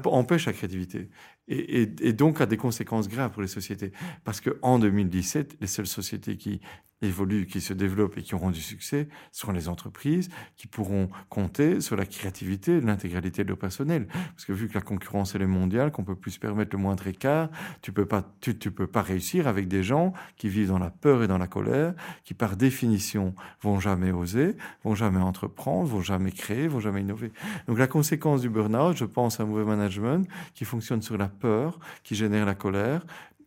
empêche 0.05 0.47
la 0.47 0.53
créativité 0.53 1.11
et, 1.49 1.83
et, 1.83 1.95
et, 2.01 2.13
donc 2.13 2.41
a 2.41 2.47
des 2.47 2.57
conséquences 2.57 3.09
graves 3.09 3.33
pour 3.33 3.43
les 3.43 3.49
sociétés. 3.49 3.93
Parce 4.25 4.41
qu'en 4.41 4.79
2017, 4.79 5.57
les 5.61 5.67
seules 5.67 5.87
sociétés 5.87 6.37
qui 6.37 6.61
évoluent, 7.03 7.47
qui 7.47 7.61
se 7.61 7.73
développent 7.73 8.17
et 8.17 8.23
qui 8.23 8.35
auront 8.35 8.51
du 8.51 8.61
succès 8.61 9.09
seront 9.33 9.53
les 9.53 9.69
entreprises 9.69 10.31
qui 10.57 10.67
pourront 10.67 11.11
compter 11.29 11.81
sur 11.81 11.97
la 11.97 12.07
créativité 12.07 12.81
l'intégralité 12.81 13.45
de 13.45 13.49
leur 13.49 13.59
personnel. 13.59 14.07
Parce 14.07 14.45
que 14.45 14.53
vu 14.53 14.69
que 14.69 14.75
la 14.75 14.81
concurrence 14.81 15.35
est 15.35 15.39
mondiale, 15.47 15.91
qu'on 15.91 16.05
peut 16.05 16.15
plus 16.15 16.33
se 16.33 16.39
permettre 16.39 16.75
le 16.75 16.83
moindre 16.83 17.07
écart, 17.07 17.49
tu 17.81 17.93
peux 17.93 18.07
pas, 18.07 18.25
tu 18.41 18.55
peux 18.55 18.87
pas 18.87 19.03
réussir 19.03 19.49
avec 19.49 19.69
des 19.69 19.83
gens 19.83 20.13
qui 20.37 20.49
vivent 20.49 20.69
dans 20.69 20.79
la 20.79 20.91
peur 20.91 21.23
et 21.23 21.29
dans 21.29 21.39
la 21.39 21.47
colère, 21.47 21.95
qui 22.25 22.35
par 22.35 22.57
définition 22.57 23.35
vont 23.61 23.81
jamais 23.81 24.13
oser, 24.13 24.57
vont 24.85 24.95
jamais 24.95 25.21
entreprendre, 25.21 25.89
vont 25.89 26.03
jamais 26.03 26.33
créer, 26.33 26.69
vont 26.69 26.81
jamais 26.81 27.01
innover. 27.01 27.33
Donc 27.67 27.79
la 27.79 27.87
conséquence 27.87 28.41
du 28.41 28.49
burn-out, 28.49 28.97
je 28.97 29.05
pense 29.05 29.41
à 29.41 29.43
un 29.43 29.47
mauvais 29.47 29.65
management 29.65 30.27
qui 30.55 30.65
fonctionne 30.65 31.03
sur 31.03 31.19
la 31.19 31.29
peur, 31.29 31.81
qui 32.05 32.15
génère 32.15 32.47
la 32.47 32.55
colère, 32.55 33.05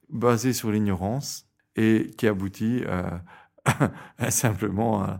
basée 0.10 0.54
sur 0.54 0.72
l'ignorance 0.72 1.48
et 1.76 2.12
qui 2.18 2.28
aboutit 2.28 2.84
à, 2.88 3.24
simplement 4.30 5.19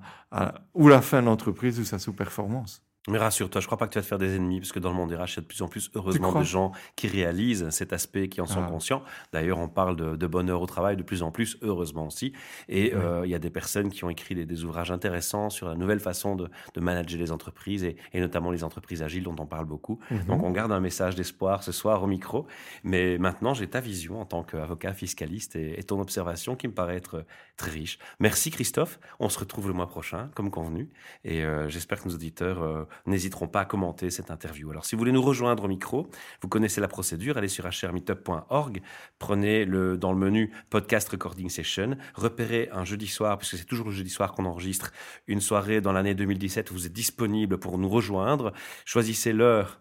ou 0.74 0.88
la 0.88 1.02
fin 1.02 1.22
de 1.22 1.26
l'entreprise 1.26 1.80
ou 1.80 1.86
sa 1.86 2.00
sous-performance. 2.00 2.85
Mais 3.08 3.20
rassure-toi, 3.20 3.62
je 3.62 3.68
crois 3.68 3.78
pas 3.78 3.88
que 3.88 3.94
tu 3.94 4.00
vas 4.00 4.04
te 4.04 4.08
faire 4.08 4.18
des 4.18 4.36
ennemis, 4.36 4.60
parce 4.60 4.72
que 4.72 4.80
dans 4.80 4.90
le 4.90 4.96
monde 4.96 5.10
des 5.10 5.16
RH, 5.16 5.34
il 5.34 5.36
y 5.36 5.40
a 5.40 5.42
de 5.42 5.48
plus 5.48 5.62
en 5.62 5.68
plus, 5.68 5.92
heureusement, 5.94 6.32
de 6.34 6.44
gens 6.44 6.72
qui 6.96 7.08
réalisent 7.08 7.70
cet 7.70 7.94
aspect, 7.94 8.30
qui 8.30 8.42
en 8.42 8.48
sont 8.48 8.64
ah. 8.64 8.70
conscients. 8.70 9.04
D'ailleurs, 9.32 9.60
on 9.60 9.70
parle 9.70 9.96
de, 9.96 10.16
de, 10.16 10.28
bonheur 10.28 10.62
au 10.62 10.66
travail 10.66 10.98
de 10.98 11.04
plus 11.04 11.22
en 11.22 11.32
plus, 11.32 11.58
heureusement 11.62 12.08
aussi. 12.08 12.34
Et 12.68 12.94
oui. 12.94 13.02
euh, 13.02 13.22
il 13.26 13.30
y 13.30 13.36
a 13.36 13.40
des 13.40 13.52
personnes 13.52 13.90
qui 13.90 14.04
ont 14.04 14.10
écrit 14.10 14.34
des, 14.34 14.46
des, 14.46 14.64
ouvrages 14.64 14.92
intéressants 14.92 15.50
sur 15.52 15.68
la 15.68 15.76
nouvelle 15.76 16.00
façon 16.00 16.36
de, 16.36 16.50
de 16.74 16.82
manager 16.82 17.20
les 17.20 17.32
entreprises, 17.32 17.84
et, 17.84 17.96
et, 18.14 18.20
notamment 18.20 18.50
les 18.50 18.64
entreprises 18.64 19.04
agiles 19.04 19.24
dont 19.24 19.36
on 19.38 19.46
parle 19.46 19.66
beaucoup. 19.66 20.00
Mm 20.10 20.16
-hmm. 20.18 20.26
Donc, 20.26 20.44
on 20.44 20.52
garde 20.52 20.72
un 20.72 20.80
message 20.80 21.16
d'espoir 21.16 21.64
ce 21.64 21.72
soir 21.72 22.02
au 22.04 22.08
micro. 22.08 22.48
Mais 22.84 23.18
maintenant, 23.20 23.54
j'ai 23.54 23.68
ta 23.68 23.82
vision 23.82 24.20
en 24.20 24.26
tant 24.26 24.44
qu'avocat 24.44 24.94
fiscaliste 24.94 25.56
et, 25.56 25.80
et, 25.80 25.84
ton 25.84 26.00
observation 26.02 26.56
qui 26.56 26.68
me 26.68 26.74
paraît 26.74 26.98
être 26.98 27.26
très 27.58 27.72
riche. 27.72 28.00
Merci 28.20 28.50
Christophe. 28.50 29.00
On 29.20 29.30
se 29.30 29.40
retrouve 29.40 29.68
le 29.68 29.74
mois 29.74 29.88
prochain, 29.88 30.30
comme 30.36 30.50
convenu. 30.50 30.90
Et 31.24 31.44
euh, 31.44 31.70
j'espère 31.70 32.02
que 32.02 32.10
nos 32.10 32.16
auditeurs... 32.16 32.62
Euh, 32.64 32.86
n'hésiteront 33.06 33.48
pas 33.48 33.62
à 33.62 33.66
commenter 33.66 34.10
cette 34.10 34.32
interview. 34.32 34.72
Alors, 34.72 34.86
si 34.86 34.96
vous 34.96 35.00
voulez 35.00 35.12
nous 35.12 35.22
rejoindre 35.22 35.66
au 35.66 35.68
micro, 35.68 36.08
vous 36.42 36.48
connaissez 36.48 36.82
la 36.82 36.88
procédure, 36.88 37.38
allez 37.38 37.48
sur 37.48 37.66
hrmeetup.org, 37.66 38.82
prenez 39.20 39.66
le, 39.66 39.98
dans 39.98 40.12
le 40.12 40.20
menu 40.20 40.52
Podcast 40.70 41.10
Recording 41.10 41.50
Session, 41.50 41.98
repérez 42.14 42.70
un 42.72 42.86
jeudi 42.86 43.08
soir, 43.08 43.38
puisque 43.38 43.58
c'est 43.58 43.66
toujours 43.66 43.88
le 43.88 43.94
jeudi 43.94 44.10
soir 44.10 44.34
qu'on 44.34 44.46
enregistre, 44.46 44.92
une 45.28 45.42
soirée 45.42 45.82
dans 45.82 45.92
l'année 45.92 46.16
2017 46.16 46.72
où 46.72 46.74
vous 46.74 46.86
êtes 46.86 46.94
disponible 46.94 47.58
pour 47.58 47.78
nous 47.78 47.90
rejoindre. 47.90 48.54
Choisissez 48.86 49.34
l'heure 49.34 49.80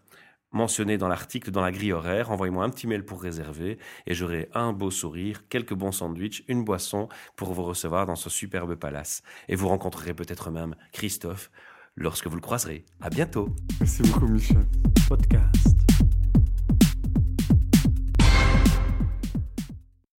mentionné 0.55 0.96
dans 0.96 1.09
l'article, 1.09 1.50
dans 1.50 1.61
la 1.61 1.72
grille 1.72 1.92
horaire. 1.92 2.31
Envoyez-moi 2.31 2.64
un 2.64 2.70
petit 2.70 2.87
mail 2.87 3.05
pour 3.05 3.20
réserver 3.20 3.79
et 4.07 4.14
j'aurai 4.14 4.48
un 4.55 4.72
beau 4.72 4.90
sourire, 4.90 5.46
quelques 5.48 5.74
bons 5.74 5.92
sandwichs, 5.92 6.44
une 6.48 6.64
boisson 6.64 7.09
pour 7.37 7.53
vous 7.53 7.64
recevoir 7.64 8.07
dans 8.07 8.16
ce 8.16 8.31
superbe 8.31 8.77
palace. 8.77 9.22
Et 9.48 9.57
vous 9.57 9.68
rencontrerez 9.68 10.14
peut-être 10.14 10.50
même 10.50 10.77
Christophe 10.92 11.50
lorsque 11.96 12.26
vous 12.26 12.37
le 12.37 12.40
croiserez. 12.40 12.85
À 13.00 13.11
bientôt. 13.11 13.54
Merci 13.80 14.02
beaucoup, 14.02 14.26
Michel. 14.28 14.64
Podcast. 15.09 15.84